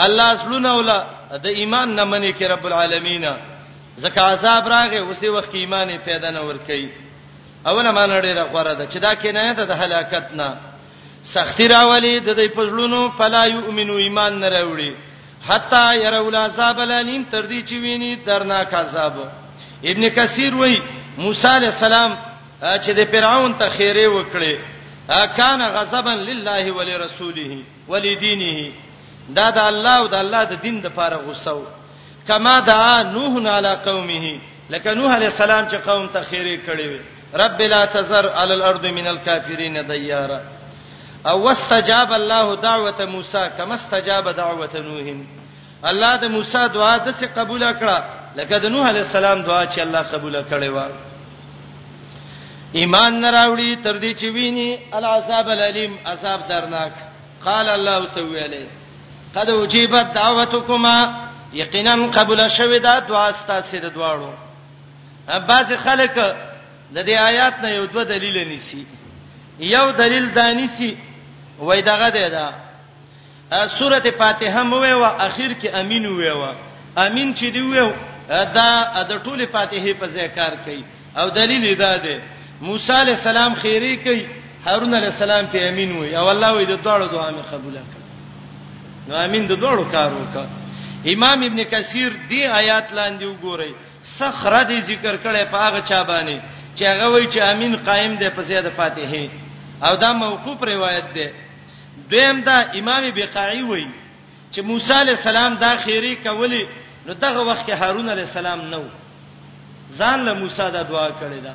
[0.04, 0.98] الله اصلونه ولا
[1.44, 3.24] د ایمان نه منی کې رب العالمین
[4.02, 6.88] زکه عذاب راغې اوس دی وخت ایمان پیدا نه ور کوي
[7.66, 10.56] اوله مان لري را غواره ده چې دا کنایه ده د هلاکت نه
[11.24, 14.92] سختی راولي د دې پزړونو فلا یؤمنو ایمان نه راوړي
[15.48, 19.18] حتا يرول عذاب الالم تر دې چې ویني درناک عذاب
[19.84, 20.80] ابن کثیر وای
[21.18, 22.16] موسی علی السلام
[22.62, 24.58] چې د فرعون ته خیره وکړي
[25.36, 28.72] کان غضبا لله ولرسوله ولدینه
[29.28, 31.60] دا د الله او د الله د دین د پاره غوسو
[32.28, 34.26] کما دعا نوح علی قومه
[34.72, 37.00] لکه نوح علی السلام چې قوم ته خیره کړی وي
[37.42, 40.40] رب لا تزر علی الارض من الكافرین دیارا
[41.26, 45.14] او واستجاب الله دعوه موسی کما استجاب دعوه نوح
[45.84, 47.98] الله د موسی دعا د څه قبول کړه
[48.36, 50.78] لکه د نوح علی السلام دعا چې الله قبول کړی و
[52.72, 56.92] ایمان نراوړي تر دې چې ویني العذاب الالم عذاب درناک
[57.44, 58.66] قال الله تعالی
[59.36, 61.14] قد وجيبت دعوتكما
[61.52, 64.30] یقینا قبول شوه دا دعا ستاسو د دواړو
[65.48, 66.16] بعض خلک
[66.94, 68.86] د دې آیات نه یو دوه دلیل نیسی
[69.60, 70.96] یو دلیل دانیسی
[71.58, 72.52] وای دغه دی دا
[73.78, 76.54] سوره فاتحه مو وی او اخر کې امین وی او
[76.96, 77.92] امین چې دی وی
[78.28, 80.84] دا د ټوله فاتحه په ځای کار کوي
[81.16, 82.18] او دلیل دا دی
[82.60, 84.26] موسی علی السلام خیری کوي
[84.66, 87.95] هارون علی السلام په امین وی او الله وی د دواړو دعا مې قبول کړه
[89.08, 90.46] نو امین د دوړو کار وکړه
[91.14, 93.70] امام ابن کثیر دی آیات لاندې وګورئ
[94.18, 96.36] صخره دی ذکر کړي په هغه چا باندې
[96.76, 99.30] چې هغه وایي چې امین قائم دی په زیاده فاتحه
[99.86, 101.26] او دا موقوف روایت دی
[102.10, 103.88] دویم دا امام بقاعی وایي
[104.52, 106.62] چې موسی علی السلام دا خیری کولی
[107.06, 108.82] نو دغه وخت کې هارون علی السلام نو
[109.98, 111.54] ځان له موسی دا دعا کړې ده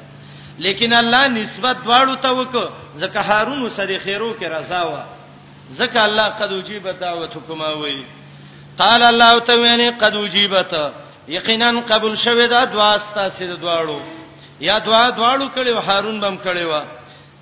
[0.65, 4.93] لیکن الله نسبت دواړو ته وکړه ځکه هارون سره خیرو کې رضا و
[5.79, 7.97] ځکه الله قد وجيب دعوتكما وي
[8.79, 10.73] قال الله تعالی قد وجيبت
[11.27, 13.99] یقینا قبول شوه دا دعا ستاسو د دواړو
[14.69, 16.83] یا دعا دواړو کړي هارون بم کړي وا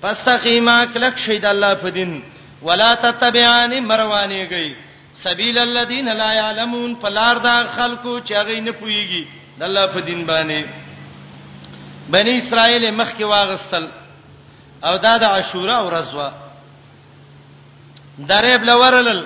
[0.02, 2.22] فاستقیما کلک شید الله په دین
[2.62, 4.74] ولا تتبعان مروانی گئی
[5.14, 9.24] سبیل الذین لا یعلمون فلار دا خلکو چې هغه نه پویږي
[9.58, 10.64] د الله په دین باندې
[12.10, 13.88] بنی اسرائیل مخ کې واغستل
[14.84, 16.30] او دا د عاشورا او رضوا
[18.28, 19.22] دریب لورلل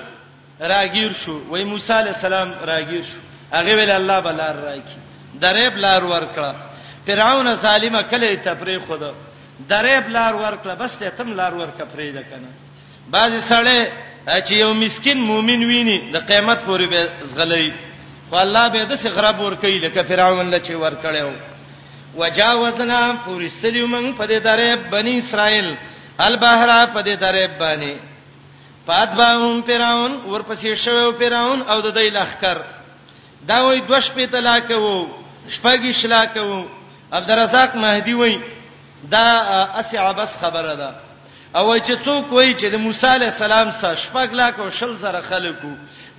[0.60, 3.18] راګیر شو وای موسی علی السلام راګیر شو
[3.52, 4.98] هغه ویل الله بلار راکی
[5.40, 6.50] دریب لار ورکړه
[7.06, 9.02] فرعون ظالمه کله تفریق خود
[9.70, 12.48] دریب لار ورکړه بس ته تم لار ورکه فریده کنه
[13.10, 13.86] بعضی سړی
[14.46, 17.72] چې یو مسكين مؤمن ویني د قیامت پورې به زغلې
[18.30, 21.30] خو الله به د سغرب ورکی لکه فرعون له چې ورکړیو
[22.16, 25.74] وجاوزنا پوری سلیمن په دې دریب بنی اسرائیل
[26.18, 28.13] البحر په دې دریب باندې
[28.86, 32.62] فاتبعهم فرعون ورپسې شوو فرعون او د دې لخر
[33.50, 35.08] دا وای د شپې طلاق وو
[35.56, 36.64] شپږی شلاک وو
[37.12, 38.38] عبدالرزاق مهدی وای
[39.14, 39.24] دا
[39.80, 40.90] اسی عبس خبره ده
[41.56, 44.96] او وای چې څوک وای چې د موسی علی السلام سره شپږ لاک او شل
[45.04, 45.72] زره خلکو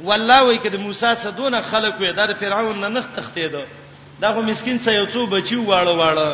[0.03, 3.65] والله وای چې د موسی سره دونه خلکو د فرعون نه نخ تختې ده
[4.21, 6.29] دا خو مسكين سې یو څو بچي واړه واړه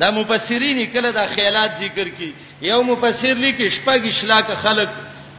[0.00, 2.30] دا مفسرین کله دا خیالات ذکر کی
[2.70, 4.88] یو مفسر لیکي شپږ اشلاک خلق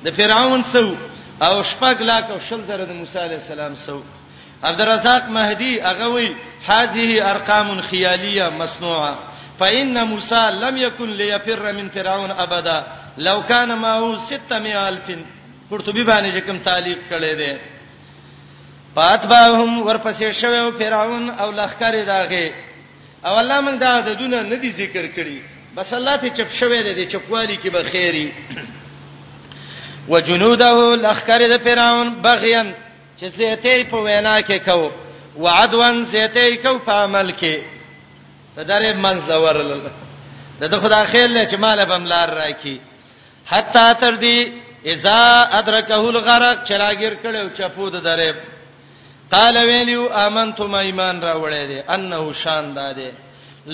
[0.05, 0.87] د فرعون سو
[1.45, 3.97] او شپږ لاک او شل زره د موسی علی السلام سو
[4.69, 6.29] عبدالرزاق مهدی هغه وی
[6.69, 9.17] هذه ارقام خیالیه مصنوعه
[9.59, 12.83] فإن موسى لم يكن ليفر من فرعون أبدا
[13.17, 15.19] لو كان معه 600000
[15.71, 17.57] قرطبي باندې کوم تعلیق کړي دي
[18.95, 22.67] پات باهم ورپسې شوه فرعون او لخر داغه
[23.25, 25.39] او الله موږ دا عددونه نه دي ذکر کړی
[25.75, 28.31] بس الله ته چپ شوې ده د چپوالي کې به خیری
[30.07, 32.69] وجنوده لخر د فرعون بغيان
[33.19, 34.91] چې زيته په وینا کې کو
[35.43, 37.55] وعدوان زيته کو په عمل کې
[38.55, 39.81] په درې منځ لورل
[40.61, 42.77] دته خدا خیر له چې مال به ملار راکی
[43.51, 44.49] حتا تر دې
[44.91, 45.21] اذا
[45.59, 48.31] ادرکه الغرق چلاګر کړو چپو د درې
[49.35, 53.11] قال ویلو امنت ما ایمان راوړې دي انه شان داده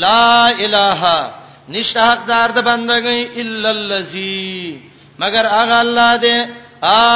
[0.03, 1.31] لا اله
[1.69, 4.51] نشه حقدار د بندګۍ الا الذی
[5.21, 6.37] مگر هغه الله دې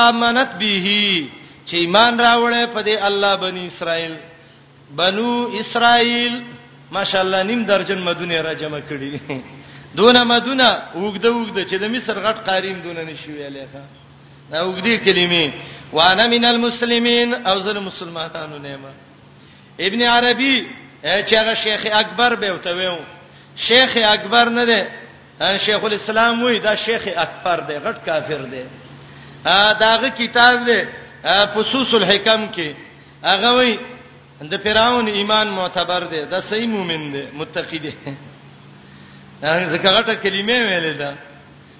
[0.05, 0.87] امنت به
[1.67, 4.15] چې ایمان راوړې په دې الله بنی اسرائیل
[4.99, 5.31] بنو
[5.61, 6.33] اسرائیل
[6.91, 9.09] ماشاءالله نیم درجن مدونه را جمع کړي
[9.99, 13.83] دونه مدونه وګده وګده چې د مصر غټ قاریم دونه نشوي الیخه
[14.51, 15.45] دا وګدي کلمې
[15.93, 18.91] وانا من المسلمین او زه مسلمانانو نه ما
[19.79, 20.67] ابن عربي
[21.03, 22.99] چې هغه شیخ اکبر به وته ویو
[23.57, 24.83] شیخ اکبر نه دی
[25.59, 28.63] شیخ الاسلام وی دا شیخ اکبر دی غټ کافر دی
[29.79, 30.81] داغه کتاب دی
[31.55, 32.73] فصوص الحکم کې
[33.23, 33.77] هغه وی
[34.41, 37.93] د فرعون ایمان معتبر دی دا صحیح مؤمن دی متقی دی
[39.41, 41.13] دا ځکه غټه کلمه ویلې ده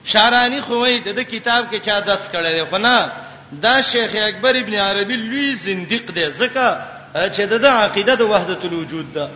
[0.06, 3.12] شارانی خو وی د کتاب کې چا داس کړي خو نه
[3.62, 6.78] دا شیخ اکبر ابن عربی لوی زنديق دی زکه
[7.36, 9.30] چې د عقیده د وحدت الوجود ده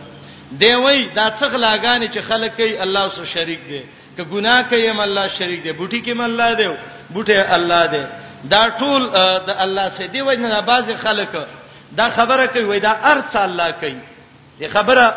[0.58, 3.82] دی وای دا څغ لاګان چې خلک کوي الله سره شریک دی
[4.16, 6.68] که ګناه کوي هم الله شریک دی بوټي کې هم الله دی
[7.14, 8.04] بوټي الله دی
[8.44, 9.10] دا ټول
[9.46, 11.28] د الله سره دی وای نه بعض خلک
[11.96, 13.96] دا خبره کوي وای دا ارث الله کوي
[14.58, 15.14] دی خبره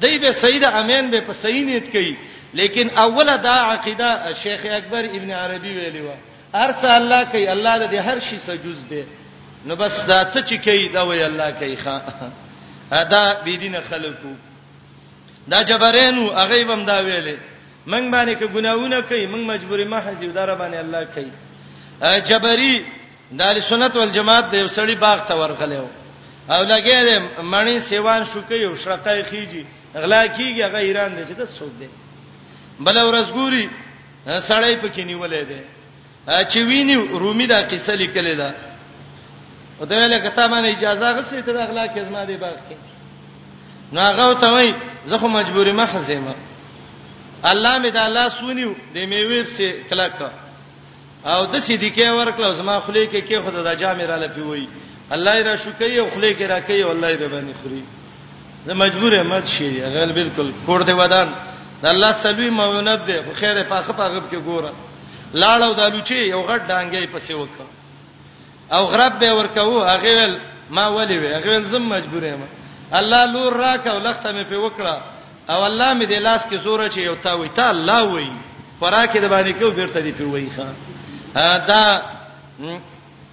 [0.00, 2.16] دی به سید امین به په صحیح نیت کوي
[2.54, 6.08] لیکن اوله دا عقیده شیخ اکبر ابن عربی ویلی و
[6.54, 9.02] ارڅ الله کوي الله د هر شي څخه جز دی
[9.66, 11.96] نو بس دا څه چې کوي دا وی الله کوي ښا
[13.00, 14.34] ادا بی دین خلقو
[15.50, 17.36] دا جبرینو هغه بم دا ویلې
[17.86, 21.32] من باندې که ګناونه کوي من مجبورې ما حزیو دار باندې الله کوي
[22.28, 22.84] جبری
[23.32, 25.88] د سنت والجماعت د یو سړی باغ ته ورغلېو
[26.54, 27.20] او لګې
[27.52, 31.88] مڼې سیوان شوکې یو شرقای خيږي غلا کیږي هغه ایران دی چې د سود دی
[32.80, 33.68] بل ورځ ګوري
[34.48, 35.60] سړی پکې نیولې دی
[36.28, 38.54] چې ویني رومي دا قصه لیکلې ده
[39.80, 42.76] او دا ویله کتابه نه اجازه غسې ته د اخلاق کې زما دی باغ کې
[43.92, 44.74] نو هغه ته وای
[45.06, 46.34] زه خو مجبورې ما حزمه
[47.50, 50.20] الله می دا الله سونیو د میوې په کلاک
[51.24, 54.40] او د سې دی کې ورکلو زما خلې کې کې خدای دا جامې را لپی
[54.40, 54.68] وای
[55.14, 57.84] الله را شکرې او خلې کې را کوي والله به باندې خوري
[58.66, 61.28] زه مجبورې مات شي هغه بالکل کور دی ودان
[61.82, 64.72] د الله سلوي مونږ نه دی خو خیره پاخه پاغب کې ګوره
[65.34, 67.64] لاړو د الوچي یو غټ ډانګې پسې وکړ
[68.74, 70.34] او غرب به ورکاو هغه ول
[70.70, 72.40] ما ولي وی هغه ول زم مجبور یم
[72.98, 74.96] الله لور راکاو لخته مې په وکړه
[75.52, 78.32] او الله مې د لاس کې زوره چې یو تا وی تا الله وی
[78.80, 80.66] خوراکې د باندې کو بیرته دی پیوي ښا
[81.68, 81.82] دا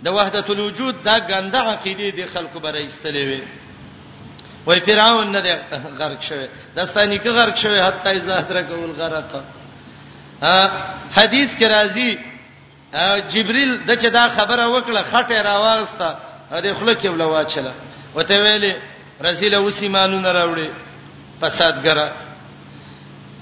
[0.03, 3.41] د وحدت الوجود دا ګنده عقیده دي خلکو برای استلې وي
[4.65, 5.39] وای فرعون نه
[5.99, 9.41] غرق شوی دستانی کې غرق شوی حتی زهره کول غرقه
[11.11, 12.17] حدیث کې راځي
[13.31, 16.09] جبريل د چې دا خبره وکړه خټه راوغسته
[16.51, 17.73] د خلک یې ولوا چله
[18.15, 18.73] وته ویلې
[19.29, 20.69] رسول اوسی مانونه راوړي
[21.41, 22.11] فسادګرا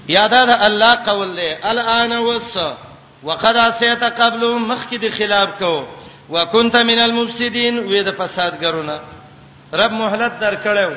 [0.08, 2.54] یادا د الله قول له الان وس
[3.22, 5.88] وقد اسيت قبل مخکې د خلاف کو
[6.30, 8.98] وکنت من المفسدين وې د فسادګرونه
[9.74, 10.92] رب مهلت درکړو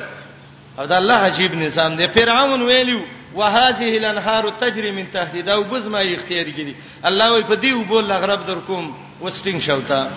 [0.78, 3.00] او دا الله عجیب نظام دی فرعون ویلیو
[3.34, 6.74] وهذه الانهار تجري من تحت دا وبز ما اختیار کړي
[7.04, 10.10] الله وي په دې وبول لغرب در کوم وستینګ شوتا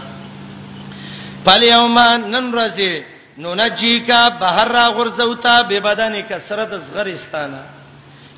[1.46, 2.00] فاليوم
[2.34, 3.04] ننرزي
[3.38, 7.64] ننجيكا بهر را غرزوتا به بدن کثرت زغرستانه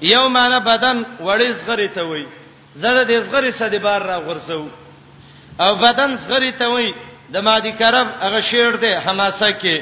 [0.02, 2.26] یوم انا بدن وړي زغری ته وای
[2.78, 4.68] زړه دې زغری سدي بار را غرزو
[5.60, 6.94] او بدن زغری ته وای
[7.34, 9.82] د مادي کرم هغه شیر دې حماسه کې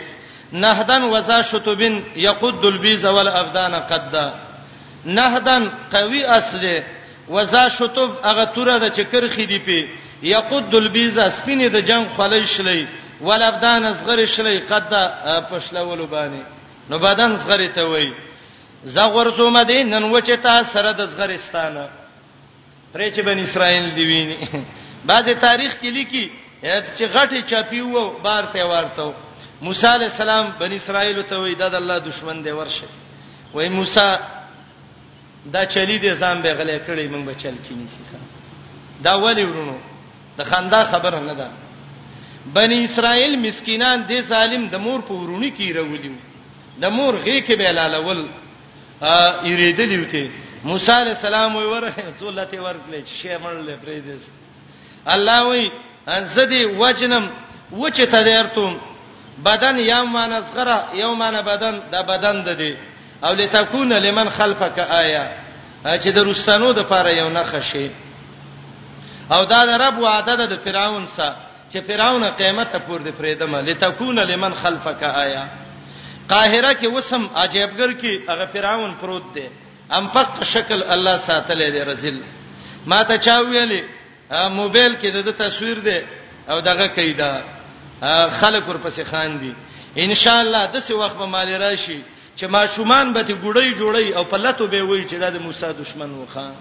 [0.51, 4.41] نهدن وزا شتوبن یقد البیز والابدان قدا قد
[5.05, 6.83] نهدن قوي اصله
[7.29, 9.79] وزا شتوب هغه توره د چکر خېدی پی
[10.33, 12.87] یقود البیزا سپینه د جنگ خلای شلی
[13.27, 14.91] ولابدان اصغر شلی قد
[15.51, 16.41] پښلولو باندې
[16.89, 18.09] نو بدن صغری ته وای
[18.83, 21.83] زغور زومه دی نن وچتا سره د صغرستانه
[22.93, 24.37] پرې چې بن اسرائیل دی ویني
[25.09, 26.31] بعضی تاریخ کې لیکي
[26.97, 29.13] چې غټي چاپی وو بار ته ورته
[29.61, 32.87] موسی علی السلام بن اسرائیل ته وای د الله دشمن دی ورشه
[33.53, 34.07] وای موسی
[35.45, 38.19] دا چلی دې ځان به غلې کړی مونږ به چل کینی سیخه
[39.03, 39.75] دا ولی ورونو
[40.37, 41.49] د خندا خبره نه ده
[42.53, 46.15] بنی اسرائیل مسکینان دې ظالم د مور په ورونی کې راولیو
[46.81, 48.27] د مور غې کې به لالول
[49.01, 49.15] ا
[49.47, 50.27] یریدلی وته
[50.63, 54.21] موسی علی السلام وی ورته ذلت ورکلې شی مړلې پرې دې
[55.13, 55.71] الله وی
[56.07, 57.29] ان زدی وجنم
[57.71, 58.77] وچه تدارتم
[59.45, 62.90] بدن یوم نسخره یوم بدن دا بدن ده دې
[63.23, 65.31] او لتكون لمن خلفك آیه
[66.03, 67.89] چې د رستانو د پاره یو نه خشي
[69.31, 71.35] او دا د رب وعده ده د فراون سره
[71.73, 75.47] چې فراون قیامت پور د فریدمه لتكون لمن خلفك آیه
[76.29, 79.49] قاهره کې وسم عجیبګر کې هغه فراون پروت دی
[79.91, 82.23] انفق شکل الله ساتلې دی رزل
[82.85, 83.83] ما ته چا ویلې
[84.35, 86.01] موبایل کې د تصویر دی
[86.49, 87.41] او دغه کیدا
[88.39, 89.53] خلک ورپسې خان دي
[90.03, 91.99] ان شاء الله د څه وخت به مال راشي
[92.37, 96.11] چې ماشومان به ته ګړی جوړی او پلاتو به وای چې دا د موسی دشمن
[96.11, 96.51] وخا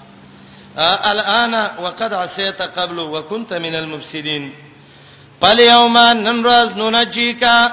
[1.09, 4.53] الان وقد عصيت قبل وكنت من المفسدين
[5.41, 7.73] قال يوما نمرز ننجيكا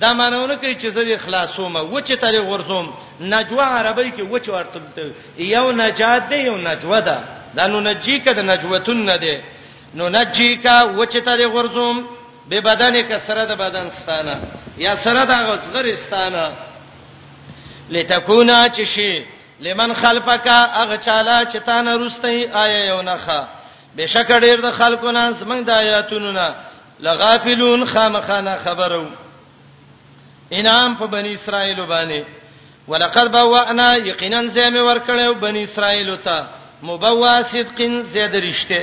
[0.00, 4.48] دا مانونه کوي چې زه اخلاصوم و چې تل غرزوم نجوا عربی کې و چې
[4.48, 7.18] ورته یو نجات دی یو نجوا ده
[7.54, 9.38] دا نو نجیکا د نجوتن نه دی
[9.94, 12.06] نو نجیکا و چې تل غرزوم
[12.48, 14.36] به بدن کې سره د بدن ستانه
[14.78, 16.52] یا سره د غسغرستانه
[17.90, 19.24] لتكونا چشي
[19.60, 23.46] لمن خلفك اغه چالا چتان رستي آیا یو نخا
[23.96, 26.54] بشک ډیر د خلکو نه سمنګ د آیاتونو نه
[27.00, 29.06] لغافلون خامخانه خبرو
[30.60, 32.22] انعام په بنی اسرائیل باندې
[32.88, 36.46] ولقد بوانا یقینا زم ورکړیو بنی اسرائیل ته
[36.82, 38.82] مبوا صدقین زید رشته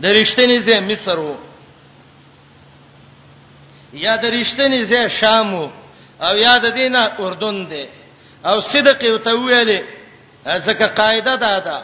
[0.00, 1.36] د رښتینی زې مصر وو
[3.92, 5.68] یا د رښتینی زې شام وو
[6.28, 7.82] او یاد دینه اردن دی
[8.48, 9.78] او صدق یو ته ویلې
[10.66, 11.78] ځکه قاعده دا ده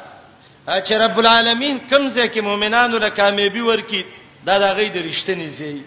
[0.86, 4.02] چې رب العالمین کوم ځکه مؤمنانو له کامیابی ورکی
[4.46, 5.82] دا د غي د رښتینی زی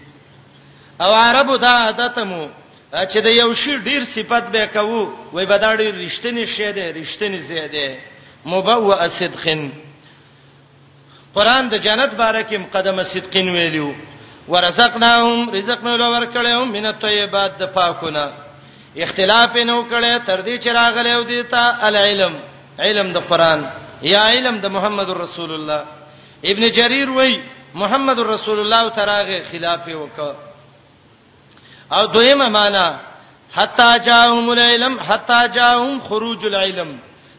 [1.04, 2.47] او عربو دا عادت مو
[3.12, 6.86] چې د یو شی ډیر صفت به کوو وای به دا ډیر رښتینی شی دی
[7.04, 7.88] رښتینی زی دی
[8.45, 9.62] مبوء صدقن
[11.36, 13.91] قران د جنت باره کې مقدمه صدقین ویلو
[14.47, 18.26] ورزقناهم رزق مې لور کړهم من الطيبات د پاکونه
[19.04, 22.34] اختلاف نو کړي تر دې چې راغلی او دې ته العلم
[22.86, 23.62] علم د قران
[24.14, 25.84] یا علم د محمد رسول الله
[26.54, 27.38] ابن جرير وای
[27.82, 30.20] محمد رسول الله تراغه خلاف وک
[31.94, 32.88] او دویمه معنا
[33.58, 36.92] حتا جاءهم العلم حتا جاءهم خروج العلم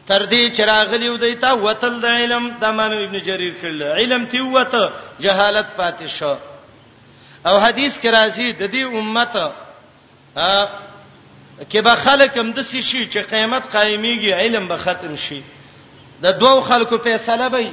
[0.09, 4.40] تر دې چراغلی و دیتا وتل د علم د مانو ابن جرير کړل علم تی
[4.40, 6.34] وته جهالت پاتې شو
[7.48, 9.36] او حدیث کې راځي د دې امت
[11.70, 15.42] کې به خلک هم د سې شي چې قیامت قایميږي علم به ختم شي
[16.22, 17.70] د دوو خلکو فیصله به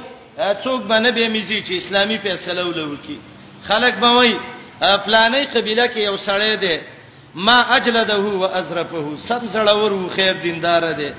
[0.64, 3.18] څوک باندې به میږي چې اسلامي فیصله ولوکي
[3.68, 4.34] خلک به وای
[5.04, 6.76] پلانې قبيله کې یو سړی دی
[7.34, 11.10] ما اجلده و ازرفه سم زړور و خیر دیندار دی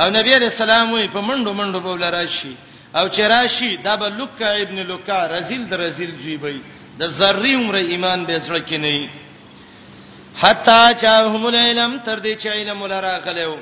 [0.00, 2.54] او نبی رسول الله وي په منډو منډو بول راشي
[2.94, 6.60] او چې راشي دا به لوکا ابن لوکا رزل در رزل جیبي
[7.00, 8.94] د ذری عمر ایمان به سره کې نه
[10.40, 13.56] حتا چاهم العلم تر دې چې علم ولرا غلېو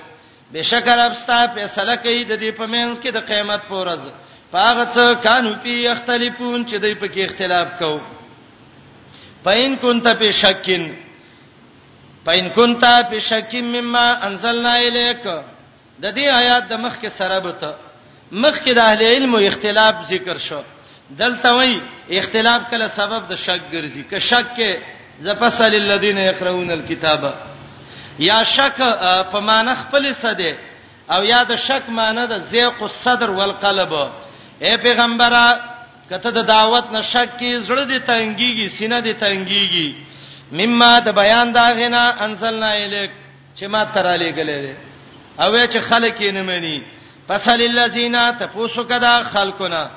[0.52, 4.04] بشکر ابستا فیصله کوي د دې پمنس کې د قیامت پورز
[4.52, 8.00] پاغه څه کانو پی اختلافون چې دوی په کې اختلاف کو
[9.46, 10.84] پاین كنت په شکین
[12.24, 17.72] پاین كنت په شکین مما انزلنا الیک د دې آیات د مخ کې سره بوته
[18.44, 20.60] مخ کې د اهل علم او اختلاف ذکر شو
[21.22, 21.74] دلته وای
[22.20, 27.24] اختلاف کله سبب د شک ګرځي که شک کې زفصل الذين يقرؤون الكتاب
[28.18, 28.78] یا شک
[29.32, 30.52] په معنی خپل سده
[31.14, 33.92] او یا د شک معنی د زیق الصدر والقلب
[34.64, 35.42] اے پیغمبره
[36.10, 39.94] کته د دعوت نشک کی زړه دي تنګيږي سینه دي تنګيږي
[40.58, 43.10] مما د بیان دا غنا انزلنا الیک
[43.56, 44.74] چې ما تراله غلې
[45.40, 46.80] او چې خلک یې نه مني
[47.28, 49.88] فصل الذين تفوسوا کدا خلقنا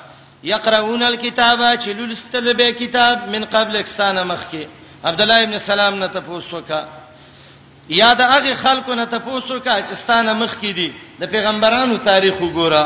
[0.44, 4.64] یقرؤون الكتاب چې لولستل به کتاب من قبل اکسانه مخکي
[5.04, 6.80] عبد الله ابن سلام نه تاسو کا
[8.00, 12.34] یا د هغه خلکو نه تاسو کا چې ستانه مخ کې دي د پیغمبرانو تاریخ
[12.40, 12.84] وګوره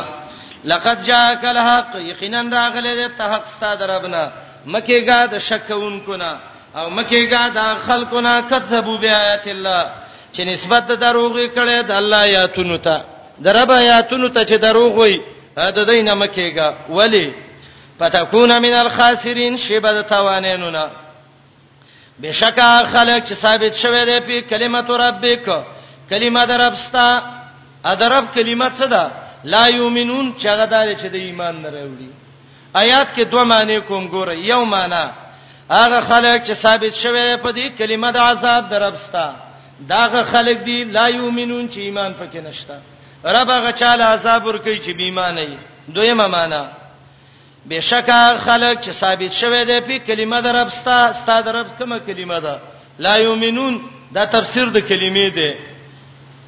[0.64, 4.22] لقد جاءك الحق یقینا راغله د حق ستاد ربنا
[4.66, 6.30] مکیګه د شکونکو نه
[6.76, 9.82] او مکیګه د خلکو نه کذبوا بیاات الله
[10.34, 13.02] چې نسبت د دروغې کړي د الله آیاتونو ته
[13.40, 15.20] درب آیاتونو ته چې دروغ وي
[15.56, 17.32] دا دینه مکیګه ولی
[17.98, 20.84] فتكون من الخاسرین شبد توانینونا
[22.22, 25.46] بشکا خلق چې ثابت شوه دی په کلمت ربک
[26.10, 27.06] کلمه دربستا
[27.84, 29.10] ادرب کلمه څه ده
[29.44, 32.10] لا یؤمنون چې هغه دار چې د ایمان نه راوړي
[32.74, 35.04] آیات کې دوه معنی کوم ګوره یو معنی
[35.70, 39.34] هغه خلق چې ثابت شوه په دې کلمه د عذاب دربستا
[39.88, 42.74] داغه خلق دی لا یؤمنون چې ایمان پکې نشته
[43.24, 45.58] رب هغه چاله عذاب ور کوي چې بیمانه وي
[45.94, 46.62] دویمه معنی
[47.70, 52.58] بشکا خلق چې ثابت شوه دی په کلمه در ربستا ستاد رب کومه کلمه ده
[52.98, 53.80] لا یؤمنون
[54.14, 55.52] دا تفسیر د کلمې دی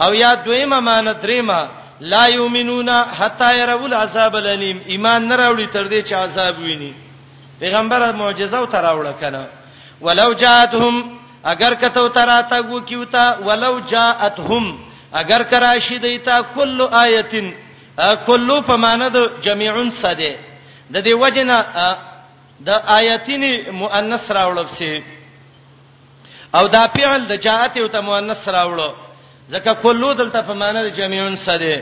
[0.00, 1.68] او یا دویمه معنی دریمه
[2.00, 6.94] لا یؤمنون حتا يروا العذاب الالم ایمان نه راوړي تر دې چې عذاب ویني
[7.60, 9.44] پیغمبر معجزه او تراوړه کړه
[10.00, 11.04] ولو جاءتهم
[11.44, 14.78] اگر کته تراتا گو کیوتا ولو جاءتهم
[15.12, 17.50] اگر کراشی دیتا کل آیتن
[18.26, 20.38] کلو په معنی د جميعن سده
[20.95, 21.57] د دې وجنه
[22.66, 23.43] د آیاتین
[23.80, 24.95] مؤنث راوړل شي
[26.59, 28.82] او دا فعل د جاءت او ته مؤنث راوړل
[29.53, 31.78] ځکه کلو دلته په معنی د جميعون سره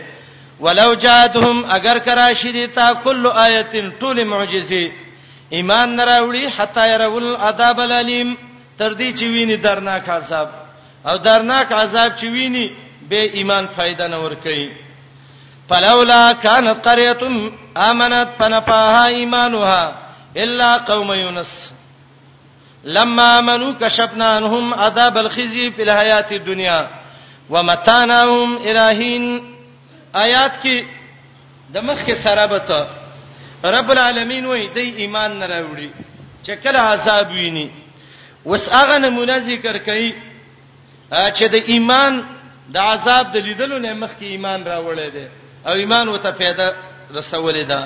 [0.64, 4.84] ولو جاءتهم اگر کراشدی تا کل آیتین ټول معجزه
[5.56, 8.34] ایمان نراوړي حتا يرول عذاب الالم
[8.78, 10.48] تر دې چې ویني درناک عذاب
[11.08, 12.70] او درناک عذاب چې ویني
[13.08, 14.83] به ایمان فائدہ نه ور کوي
[15.68, 17.18] فلولا كانت قريه
[17.76, 19.96] امنت فنفاها ايمانها
[20.36, 21.72] الا قوم يونس
[22.84, 26.88] لما امنوا كشفنا عنهم عذاب الخزي في الحياه الدنيا
[27.50, 29.40] ومتانهم الہین
[30.14, 30.82] آیات کې
[31.72, 32.86] د مخ کې سره بته
[33.64, 35.88] رب العالمین وای د ایمان نه راوړي
[36.46, 37.70] چې کله عذاب ویني
[38.46, 40.12] وس هغه نمونه ذکر کړي
[41.36, 42.24] چې د ایمان
[42.68, 45.28] د عذاب د لیدلو نه مخ کې ایمان راوړل دي
[45.66, 46.66] او ایمان وته پیدا
[47.18, 47.80] رسولې ده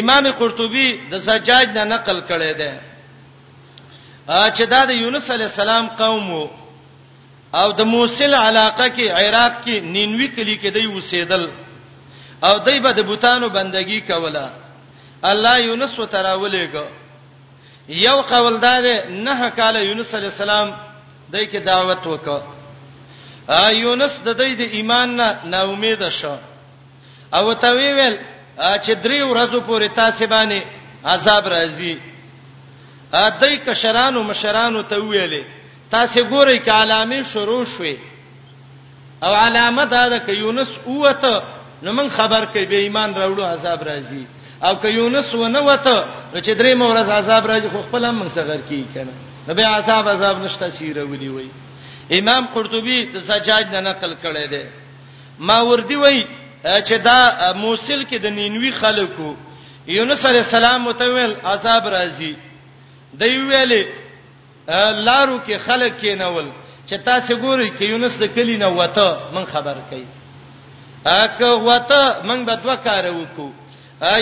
[0.00, 2.80] امام قرطبي د زجاج نه نقل کړي ده
[4.56, 6.28] چې دا د یونس علی السلام قوم
[7.60, 11.44] او د موصل علاقه کې عراق کې نینوي کلی کې دی وسیدل
[12.46, 14.50] او دای به د بوتانو بندگی کوله
[15.30, 16.84] الله یونس وتراولېګو
[17.88, 20.68] یو قول دا ده نه کاله یونس علی السلام
[21.32, 22.44] دای کې دعوت وکړه
[23.72, 26.36] یونس د دې د ایمان نه نا امید شو
[27.34, 28.16] او ته ویل
[28.84, 30.60] چې درې ورځې پورې تاسو باندې
[31.04, 31.98] عذاب راځي
[33.12, 35.42] ا دای کشرانو مشرانو ته ویلې
[35.90, 37.96] تاسو ګورئ ک علامې شروع شوې
[39.24, 41.32] او علامه دا ده ک یونس اوته
[41.82, 44.24] نو من خبر کړي به ایمان راوړو عذاب راځي
[44.64, 45.96] او ک یونس ونه وته
[46.34, 49.12] نو چې درې مورز عذاب راځي خو خپل هم منصغر کی کنه
[49.48, 51.48] نو به عذاب عذاب نشته سیره ودی وای
[52.20, 54.64] امام قرطبي د سجاج نه نقل کړی دی
[55.38, 56.24] ما وردی وای
[56.64, 59.34] چې دا موصل کې د نینوي خلکو
[59.86, 62.34] یونس علی السلام متول عذاب راځي
[63.12, 63.86] دی ویلې
[65.06, 66.46] لارو کې خلک کې نول
[66.88, 70.06] چې تاسو ګورئ کې یونس د کلی نه وته من خبر کړي
[71.04, 73.50] اګه وته من به دوه کار وکړو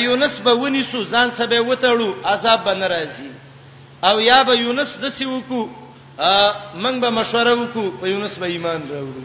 [0.00, 3.30] یونس به ونی سو ځان سبه وتهړو عذاب به ناراضي
[4.04, 5.68] او یا به یونس د سی وکړو
[6.84, 9.24] من به مشوره وکړو په یونس به ایمان راوړو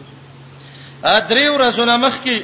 [1.04, 2.42] ا درې ورځې مخ کې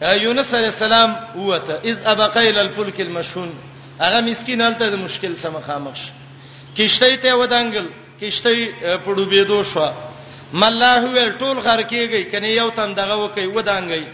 [0.00, 1.10] یونس علی السلام
[1.48, 3.50] وته اذ ابقیل الفلک المشحون
[4.00, 6.10] هغه مسكين الته د مشکل سره مخامخ شي
[6.76, 7.88] کشته ته ودانګل
[8.20, 8.52] کشته
[9.04, 9.88] پړو بيدو شو
[10.52, 14.06] مله ویل ټول غر کېږي کني یو تن دغه وکي ودانګي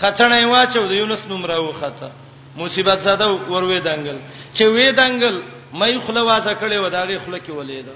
[0.00, 2.10] خڅنې واچو د یونس نوم راو خطه
[2.56, 4.18] مصیبت زده ور وې دانګل
[4.54, 5.42] چې وې دانګل
[5.74, 7.86] مې خله واسه کړې و داغه خله کې ولید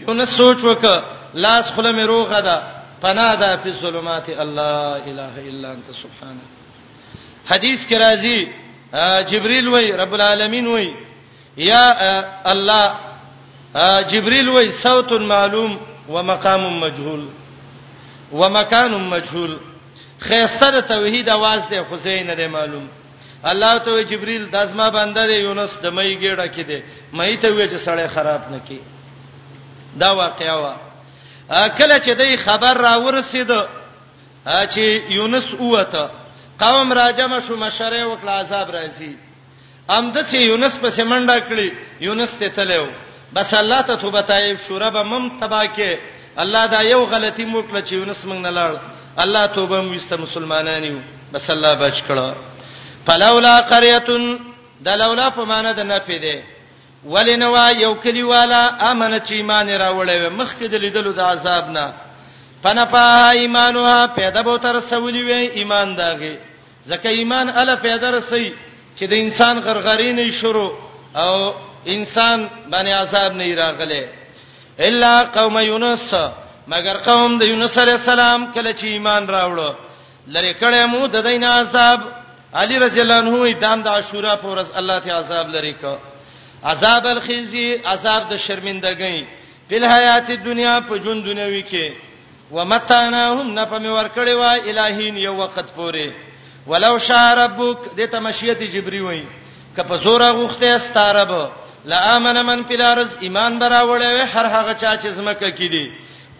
[0.00, 0.84] یونس سوچ وک
[1.34, 6.48] لاس خله مې روغه ده فنادى في الظلمات الله اله الا انت سبحانك
[7.50, 8.38] حدیث کې راځي
[9.30, 10.94] جبريل وای رب العالمین وای
[11.56, 11.84] یا
[12.52, 12.92] الله
[14.10, 15.78] جبريل وای صوت معلوم
[16.08, 17.28] ومقام مجهول
[18.32, 19.56] ومکان مجهول
[20.20, 22.88] خيستر توحید आवाज دی حسین دی معلوم
[23.44, 26.82] الله ته جبريل داسما بنده دی یونس د مې ګډه کې دی
[27.14, 28.80] مې ته وې چې سړی خراب نکي
[29.96, 30.87] دا واقعا وا
[31.48, 33.48] کله چې دای خبر را ورسید
[34.46, 36.10] چې یونس اوته
[36.58, 39.10] قوم راجم شو مشره وکړه عذاب راځي
[39.88, 42.86] امده چې یونس په سیمنډه کړی یونس ته تلو
[43.34, 45.98] بس الله ته توبه تایب شوره به مم تباکه
[46.36, 48.76] الله دا یو غلطی موکړه چې یونس موږ نه لړ
[49.18, 50.98] الله توبه موسته مسلمانانیو
[51.32, 52.34] بس الله بچ کړه
[53.06, 54.04] فلولا قريه
[54.80, 56.42] د لولا په معنی د نه پیده
[57.04, 61.92] ولنوا یو کلیوالا امنه چې ایمان راوړې و مخکې د لیدلو د عذاب نه
[62.62, 65.30] پنپا ایمانها پیدا به تر سولې و
[65.60, 66.36] ایمان داغه
[66.88, 68.54] ځکه ایمان الا پیدا رسي
[68.98, 70.72] چې د انسان غرغرینې شروع
[71.14, 71.52] او
[71.86, 74.04] انسان باندې عذاب نه راغله
[74.80, 76.14] الا قوم یونس
[76.68, 79.70] مگر قوم د یونس علی السلام کله چې ایمان راوړو
[80.34, 82.00] لری کړه مو د دین عذاب
[82.54, 86.17] علی رضی الله عنه دام د عاشورا پر ورځ الله ته عذاب لری کړه
[86.64, 89.18] عذاب الخزي عذاب د شرمندګۍ
[89.68, 91.86] په حیات دنیا په ژوند دنیوي کې
[92.50, 96.08] ومتاناهم نفم ورکړې وا الہین یو وخت پورې
[96.66, 99.22] ولو شاء ربک د تمشیت جبری وای
[99.76, 101.32] کپ زور غوخته استارب
[101.84, 105.86] لا امن من پلارز ایمان براوړې هر هغه چا چې زمکه کړي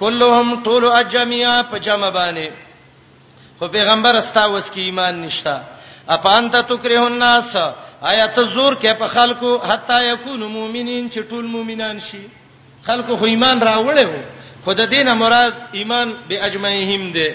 [0.01, 2.49] کلهم طول اجمیا په جمع باندې
[3.59, 5.57] خو پیغمبر استا وس کې ایمان نشتا
[6.17, 7.53] اپانت تکره الناس
[8.11, 12.21] آیات زور کې په خلکو حتا یکون مؤمنین چې ټول مؤمنان شي
[12.87, 14.23] خلکو خو ایمان راوړې وو
[14.65, 17.35] خود دینه مراد ایمان به اجمعهم ده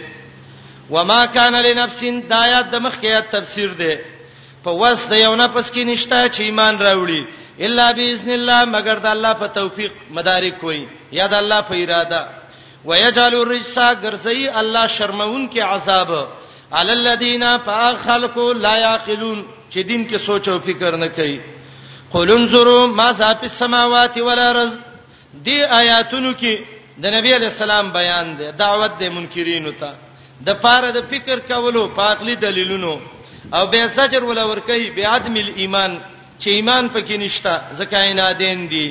[0.89, 3.93] وما کان لنفس دایات د مخ کې تفسیر ده
[4.63, 7.25] په وس د یو نفس کې نشته چې ایمان راوړي
[7.67, 10.83] الا باذن الله مگر د الله په توفیق مدارک وي
[11.19, 12.27] یا د الله په اراده
[12.85, 16.17] ويجعل الرجس غرزي الله شرمون کې عذاب
[16.79, 19.43] علی الذین فخلقوا لا یعقلون
[19.73, 21.39] چې دین کې سوچ او فکر نه کوي
[22.11, 24.71] قل انظروا ما ذات السماوات والارض
[25.45, 26.57] دی آیاتونو کې
[27.03, 29.95] د نبی علی السلام بیان دی دعوت د منکرینو ته
[30.47, 32.97] د پاره د فکر کولو پاکلی دلیلونو
[33.57, 35.97] او به سجر ولا ور کوي به عدم الایمان
[36.39, 38.87] چې ایمان پکې نشتا ځکه اینادین دي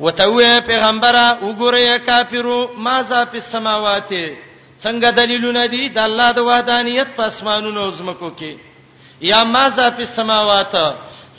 [0.00, 2.58] وتوې پیغمبره وګوره یا کافرو
[2.88, 4.26] ما ذا په السماواته
[4.86, 8.52] څنګه دلیلونه دي د الله د وحدانیت په اسمانونو او زمکو کې
[9.30, 10.74] یا ما ذا فی السماوات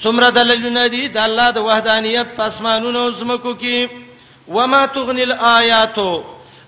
[0.04, 3.78] څومره دلیلونه دي د الله د وحدانیت په اسمانونو او زمکو کې
[4.56, 5.98] وما تغنی الآیات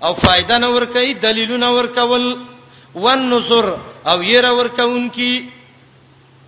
[0.06, 2.24] او فائدہ نور کوي دلیلونه ور کول
[3.04, 3.66] والنصر
[4.14, 5.34] او ير ور کون کی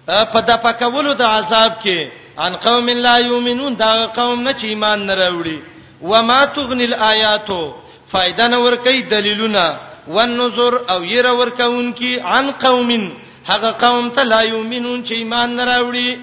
[0.08, 2.00] په د پکولو د عذاب کې
[2.46, 5.58] ان قوم لا یؤمنون دا قوم نه چې ایمان نه راوړي
[6.02, 7.50] وما تغنی الآیات
[8.12, 9.66] فائدہ نور کوي دلیلونه
[10.16, 12.91] والنذر او ير ورکون کی عن قوم
[13.49, 16.18] هغه قوم ته لا یؤمنون چې ایمان نه راوړي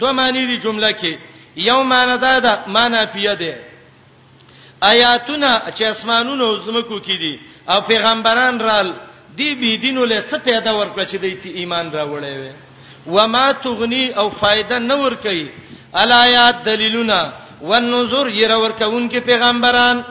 [0.00, 1.12] دوه معنی دی جمله کې
[1.56, 3.58] یو معنی دا ده معنی پیه ده
[4.82, 8.92] آیاتونه چې اسمانونو زمکو کې دي او پیغمبران رال
[9.36, 12.52] دی بی دینو له څه پیدا ورکړه چې دوی ته ایمان راوړی وي
[13.06, 15.46] و ما تغنی او فائدہ نه ور کوي
[15.94, 17.32] الایات دلیلونه
[17.62, 20.02] والنذر ير ورکون کې پیغمبران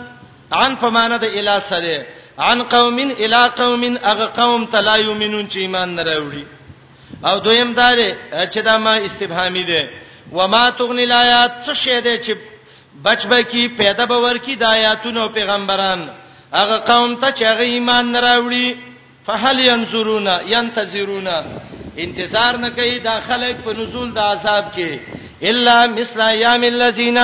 [0.51, 5.95] عن فمانه د الی سره عن قوم الى قوم اغه قوم تلا یمنون چې ایمان
[5.95, 6.45] نه راوړي
[7.25, 7.97] او دویم دار
[8.53, 9.89] چې دا ما استفهامی ده
[10.31, 12.31] و ما تغنی الایات څه شی ده چې
[13.03, 16.07] بچبکی پیدا باور کی د آیاتونو پیغمبران
[16.53, 18.75] هغه قوم ته چې هغه ایمان نه راوړي
[19.27, 21.27] فهل ينظرون ينتظرون
[21.97, 24.99] انتظار نه کوي داخله په نزول د عذاب کې
[25.43, 27.17] الا مثل ایام الذین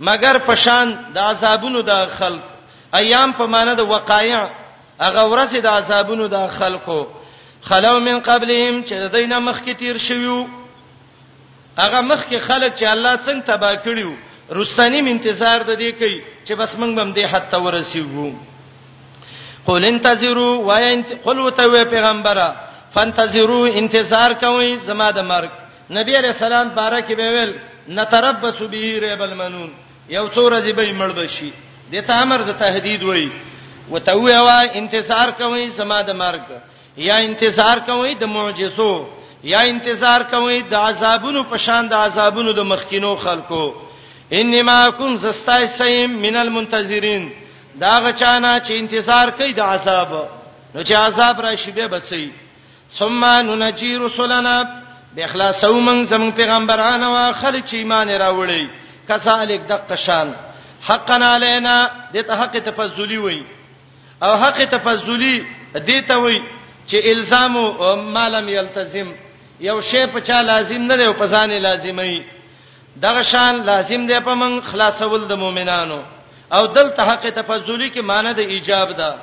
[0.00, 2.53] مگر پشان د عذابونو د خلق
[3.02, 4.40] ایام په معنی د وقایع
[5.06, 6.98] هغه ورځ د عذابونو د خلکو
[7.68, 10.38] خلو من قبلهم چې دینه مخکې تیر شویو
[11.82, 14.12] هغه مخکې خلک چې الله څنګه تبا کړیو
[14.56, 18.26] رستنیم انتظار د دې کوي چې بس موږ بم دې حتی ورسیږو
[19.66, 22.48] قول انتظروا وان قل وتو پیغمبره
[22.94, 25.50] فانتظروا انتظار کوئ زما د مرګ
[25.98, 27.52] نبی علیہ السلام بارک به ویل
[27.96, 29.70] نتربص به ریب المنون
[30.08, 31.50] یو څو ورځې به مړ بشي
[31.92, 33.28] دته امر د تهدید وای
[33.90, 36.46] وتوه وا انتظار کوي سما د مرګ
[37.08, 38.94] یا انتظار کوي د معجزو
[39.52, 43.64] یا انتظار کوي د عذابونو په شان د عذابونو د مخکینو خلکو
[44.38, 47.28] انما کن زستای سیم من المنتظرین
[47.80, 50.10] دا غچانا چې انتظار کوي د عذاب
[50.74, 52.30] نو چې عذاب راشي به بچي
[52.98, 54.56] ثم ننجي رسلنا
[55.16, 58.62] باخلاصو من زمون پیغمبرانو خلک چې ایمان راوړي
[59.08, 60.32] کذالک د قشان
[60.84, 63.42] حقنا علينا دې ته حق تفضلی وای
[64.22, 66.42] او حق تفضلی دې ته وای
[66.88, 67.56] چې الزام
[68.16, 69.12] ما لم يلتزم
[69.60, 72.22] یو شی په چا لازم نه دی او په ځان لازمي
[72.96, 76.02] دغه شان لازم دی په من خلاصول د مؤمنانو
[76.52, 79.14] او دلته حق تفضلی کې معنی د ایجاب ده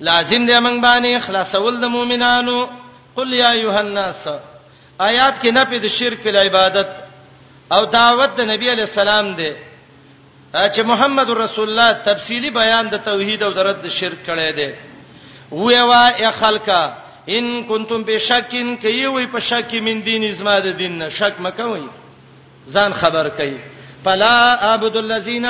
[0.00, 2.68] لازم دی موږ باندې خلاصول د مؤمنانو
[3.16, 4.28] قل یا ایها الناس
[5.00, 6.88] آیات کې نه په د شرک په عبادت
[7.72, 9.52] او دعوت د نبی علی السلام دی
[10.54, 14.72] چې محمد رسول الله تفصيلي بیان د توحید او درد شرک کړي دي
[15.52, 16.82] وې وا یا خلکا
[17.28, 21.82] ان کنتم بشکین کې وي په شک من دین ازما د دین نه شک مکوئ
[22.68, 23.56] ځان خبر کړي
[24.04, 25.46] فلا اعبد الذین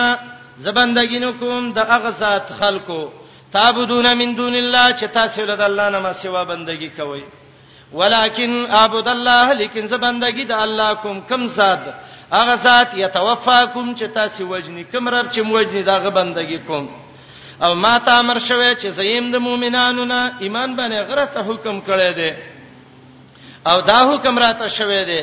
[0.67, 3.09] زبندګینو کوم د هغه ذات خلکو
[3.53, 7.23] تعبدون من دون الله چې تاسو له الله نه ما سوا بندګی کوئ
[7.93, 11.89] ولکن اعبد الله لیکن زبندګی د الله کوم کم ذات
[12.33, 16.87] هغه ذات یتوفاکم چې تاسو وجنی کوم رب چې موجنی داغه بندگی کوم
[17.64, 21.81] او ما ته امر شوه چې زیم د مؤمنانو نه ایمان باندې غره ته حکم
[21.87, 22.33] کړی دی
[23.66, 25.22] او دا حکم راته شوه دی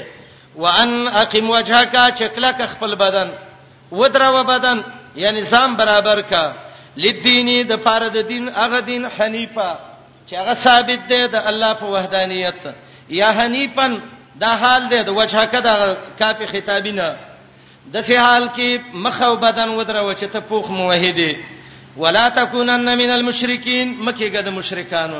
[0.55, 3.30] وان اقم وجهک چکلک خپل بدن
[3.91, 4.82] ودرو بدن
[5.24, 6.43] یعنی ځان برابر کا
[7.05, 9.68] لدینی د فار د دین هغه دین حنیفه
[10.30, 12.64] چې هغه ثابت دی د الله په وحدانیت
[13.22, 13.99] یا حنیفن
[14.43, 15.69] دا حال دی د وجهکه د
[16.22, 17.07] کافی خطابینه
[17.93, 18.69] د سه حال کې
[19.05, 21.34] مخ او بدن ودرو چې ته پوخ موحدی
[22.03, 25.19] ولا تکونن من المشرکین مکه د مشرکانو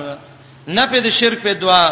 [0.68, 1.90] نه په د شرک په دعا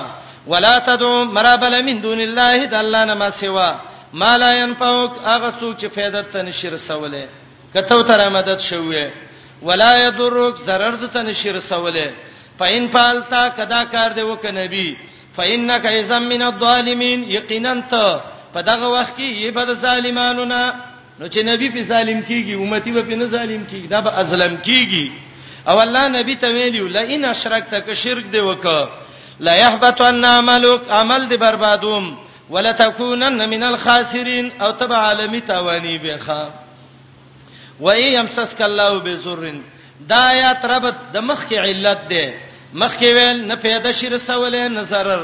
[0.53, 3.75] ولا تدعو مرابل من دون الله د الله نه ما سوا
[4.13, 7.25] ما لا ينفعك هغه څوک چې فائدت ته نشي رسوله
[7.73, 9.11] کته تر مدد شوې
[9.61, 12.07] ولا يضرك zarar ته نشي رسوله
[12.59, 14.87] فإن فعلت کدا کار دی وک نبی
[15.37, 18.21] فإنك إذا من الظالمين یقینا ته
[18.53, 20.73] په دغه وخت کې یبه د ظالمانو نه
[21.19, 25.11] نو چې نبی په ظالم کیږي امتی به نه ظالم کیږي دا به ازلم کیږي
[25.67, 28.65] او الله نبی ته ویلو لئن اشرکت ک شرک دی وک
[29.39, 32.17] لا يحبط ان عملك عمل دی بربادوم
[32.49, 36.51] ولا تكونن من الخاسرين او تبع عالمي تواني بخا
[37.81, 39.53] وَإِن يَمْسَسْكَ اللَّهُ بِضُرٍّ
[40.07, 42.23] دا آیات ربط د مخ کې علت ده
[42.81, 45.19] مخکې ویل نه پیدا شي رسولې نه zarar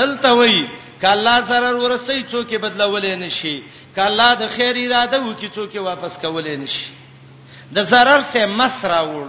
[0.00, 0.60] دلته وای
[1.02, 3.56] کله zarar ورسې څوک بدلولې نشي
[3.96, 6.86] کله د خیر اراده وکي څوک واپس کولې نشي
[7.78, 9.28] د zarar سه مسرا وړ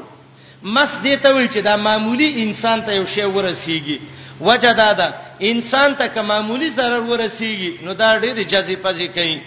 [0.78, 4.00] مس دې ته ویل چې دا معمولی انسان ته یو شی ورسیږي
[4.48, 5.10] وجدا دا
[5.52, 9.42] انسان ته که معمولی zarar ورسیږي نو دا ډېر جزې پزې کوي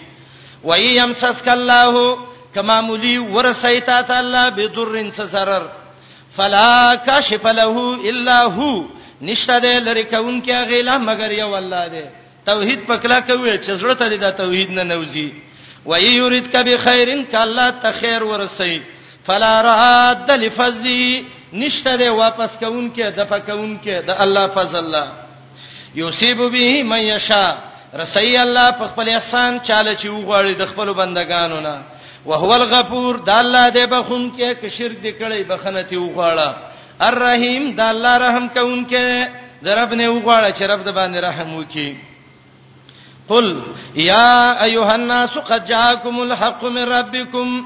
[0.63, 2.17] وای يمسس کله
[2.55, 5.63] کما مولي ورسایتا ته الله بدرن سزرر
[6.37, 8.71] فلا کاشف له الا هو
[9.29, 12.01] نشته د لری کون کې غیلا مگر یو الله دی
[12.45, 15.31] توحید پکلا کوي چې زړه ته د توحید نه نوځي
[15.85, 18.79] و یریدک بخیر ک الله ته خیر ورسې
[19.27, 25.11] فلا راد لفضلی نشته د واپس کون کې د پکون کې د الله فضل الله
[26.01, 27.45] یصيب به من یشا
[27.93, 31.77] رسې الله په خپل احسان چاله چې وغواړي د خپل بندگانو نه
[32.25, 36.55] وهو الغفور د الله دې بخون کې کې شرک دې کړی بخنه تی وغواړه
[37.09, 39.27] الرحیم د الله رحم کوونکې
[39.65, 41.97] درب نه وغواړه چې رب د باندې رحم وکي
[43.27, 43.47] قل
[43.95, 47.65] یا ایها الناس قد جاءکم الحق من ربکم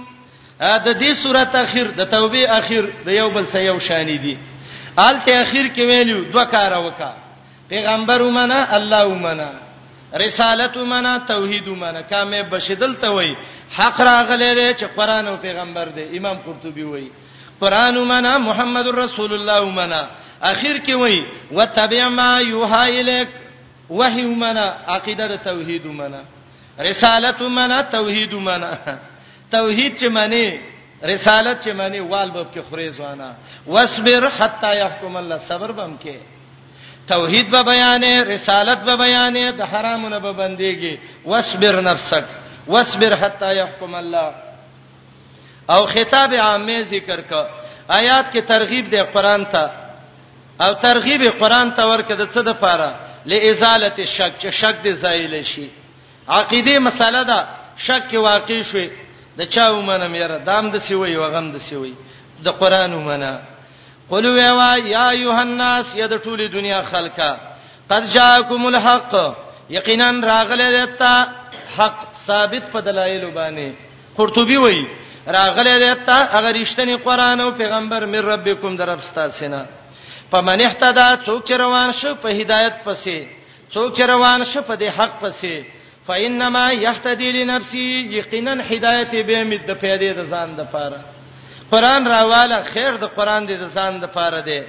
[0.60, 4.38] د دې سورته اخر د توبې اخر د یو بل سې یو شان دي
[5.08, 7.14] آلته اخر کې ویلو دوه کار وکا
[7.70, 9.50] پیغمبر ومنه الله ومنه
[10.14, 13.36] رسالت معنا توحید معنا کامه بشدل ته وای
[13.72, 17.12] حق راغله چې قران او پیغمبر دی امام قرطبي وای
[17.62, 20.08] قران معنا محمد رسول الله معنا
[20.42, 23.28] اخر کې وای وتبع ما یوها الیک
[23.90, 26.22] وحی معنا عقیده د توحید معنا
[26.80, 28.74] رسالت معنا توحید معنا
[29.52, 30.58] توحید چې معنی
[31.04, 33.34] رسالت چې معنی والبب کې خوري ځوانا
[33.68, 36.35] واصبر حتا يحكم الله صبر بم کې
[37.08, 42.24] توحید به بیانې رسالت به بیانې د حرامونو به بنديږي واصبر نفسك
[42.68, 44.32] واصبر حتا يحكم الله
[45.70, 47.48] او خطاب عامه ذکر کا
[47.90, 49.70] آیات کې ترغیب دی قران ته
[50.62, 52.92] او ترغیب قران ته ورکه د څه د پاره
[53.26, 55.70] لازاله الشک چې شک دې زایل شي
[56.30, 57.40] عقیده مسله ده
[57.78, 58.90] شک واقع شوي
[59.38, 61.94] د چا ومنم یاره دام د دا سی وی وغم د سی وی
[62.46, 63.32] د قران ومنه
[64.12, 67.32] قل ویوا یا ایها الناس یا د ټولې دنیا خلکا
[67.90, 69.12] قد جاءکم الحق
[69.78, 71.14] یقینا راغله دتا
[71.78, 73.72] حق ثابت په دلایل باندې
[74.18, 74.84] قرطبي وایي
[75.38, 79.64] راغله دتا هغه رښتینی قران او پیغمبر من ربکم در رب ستاسینا
[80.32, 83.26] فمن اهتدى څوک روان شو په هدایت پسې
[83.74, 85.64] څوک روان شو په دې حق پسې
[86.08, 87.78] فإنما يهتدي لنفسه
[88.20, 91.00] یقینا هدایت به مد پیدا د ځان د پاره
[91.72, 94.62] قران راواله خیر د قران دې د ځان د پاره دی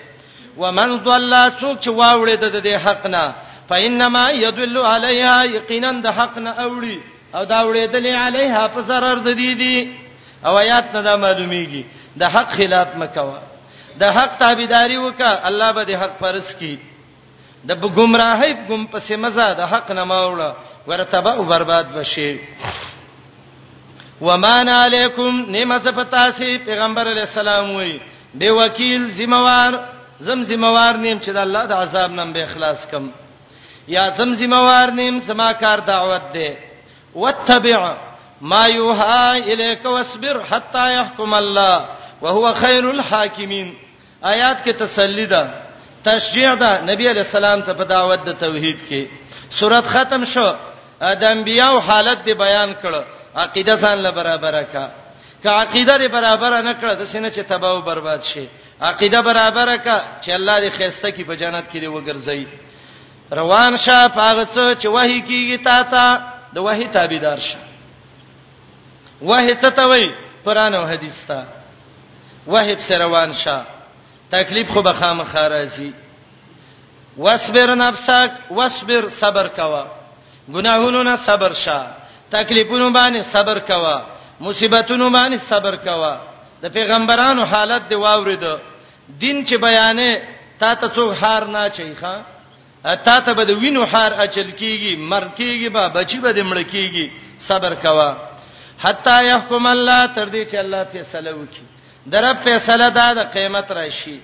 [0.62, 3.24] ومن ضل څوک چې واوړې د دې حق نه
[3.70, 6.96] فإنما يدل عليها یقینا د حق نه اوړي
[7.36, 9.76] او دا وړېدلې عليها په zarar د دې دي
[10.46, 11.82] او آیات نه دا معلومیږي
[12.20, 13.38] د حق خلاف مکوا
[14.00, 16.74] د حق تابعداري وکا الله به د حق پرس کی
[17.68, 20.50] د ګمراهۍ ګم پسې مزه د حق نه ماوړه
[20.88, 22.30] ورته به برباد بشي
[24.20, 27.92] ومان علیکم نعمت پتاسی پیغمبر علی السلام وی
[28.34, 29.72] به وکیل ذمہوار
[30.26, 33.08] زم ذمہوار نیم چې د الله د عذاب نن به اخلاص کم
[33.94, 36.56] یا زم ذمہوار نیم سما کار دعوت ده
[37.22, 37.80] وتتبع
[38.52, 41.84] ما یوها الیک واصبر حتا یحکم الله
[42.22, 43.68] وهو خیر الحاکمین
[44.22, 45.48] آیات کې تسلی ده
[46.08, 49.06] تشجیع ده نبی علی السلام ته په دعوت د توحید کې
[49.60, 50.46] سورۃ ختم شو
[51.02, 54.88] د انبیاو حالت دی بیان کړه عقیده ځان له برابره کا
[55.42, 58.48] که عقیده ری برابر نه کړ د سینې چې تباہ او برباد شي
[58.80, 62.46] عقیده برابر کا چې الله دې خيسته کې په جنت کې دی وګرځي
[63.30, 66.20] روان شه پاغه څه چې وਹੀ کیږي تا ته
[66.54, 67.58] د وਹੀ تابعدار شه
[69.22, 70.14] وਹੀ څه ته وای
[70.44, 71.38] قران او حدیث ته
[72.46, 73.62] وਹੀ سره روان شه
[74.30, 75.92] تکلیف خو به خامخا راځي
[77.16, 79.84] واصبر نفسك واصبر صبر کوا
[80.48, 81.80] ګناهونو نه صبر شه
[82.30, 83.96] تکلیفونو باندې صبر کوا
[84.40, 86.14] مصیبتونو باندې صبر کوا
[86.62, 88.44] د پیغمبرانو حالت دی واورید
[89.22, 90.10] دین چې بیانې
[90.58, 92.14] تا ته څو هار نه چي ښا
[93.06, 96.58] تا ته به د وینو هار اچل کیږي مر کیږي با بچي به د مړ
[96.72, 97.06] کیږي
[97.48, 98.12] صبر کوا
[98.82, 101.64] حتا يحكم الله تر دې چې الله فیصله وکړي
[102.12, 104.18] درب فیصله دا د قیامت راشي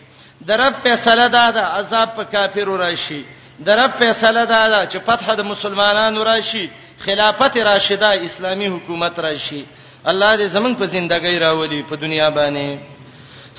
[0.47, 3.23] درب فیصله دا د عذاب په کافرو راشي
[3.67, 6.67] درب فیصله دا چې فتح د مسلمانانو راشي
[7.07, 9.65] خلافت راشده اسلامی حکومت راشي
[10.11, 12.79] الله دې زمونږ په ژوندۍ راولي په دنیا باندې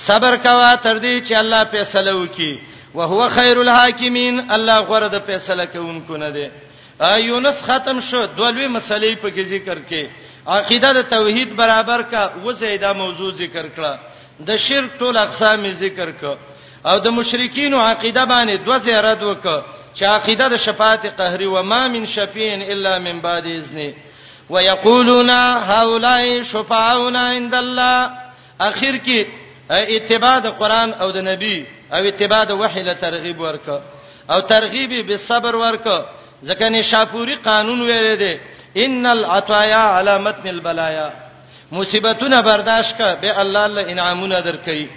[0.07, 2.53] صبر کوا تر دې چې الله فیصله وکي
[2.95, 6.47] او هو خیر الحاکمین الله غره د فیصله کوونکو نه دی
[7.27, 10.03] یونس ختم شو دولوي مسلې په کې ذکر کې
[10.47, 13.93] عقیده د توحید برابر کا وزیدا موضوع ذکر کړه
[14.47, 16.37] د شرک ټول اقسام ذکر کړه
[16.85, 19.63] او د مشرکین عقیده باندې دوه زیرد وکړه
[19.95, 23.93] چې عقیده د شفاعت قهري و ما من شفیع الا من بعد اذنه
[24.49, 25.29] ويقولون
[25.69, 28.11] هؤلاء شفاعون عند الله
[28.61, 29.25] اخر کې
[29.71, 33.81] اتباع د قران او د نبی او اتباع د وحی له ترغیب ورک
[34.29, 35.87] او ترغیب به صبر ورک
[36.45, 38.39] ځکه نشاپوري قانون ویل دی
[38.85, 41.11] ان العطايا على متن البلايا
[41.71, 44.87] مصیبتونه برداشت ک به الله الله انعامونه درکې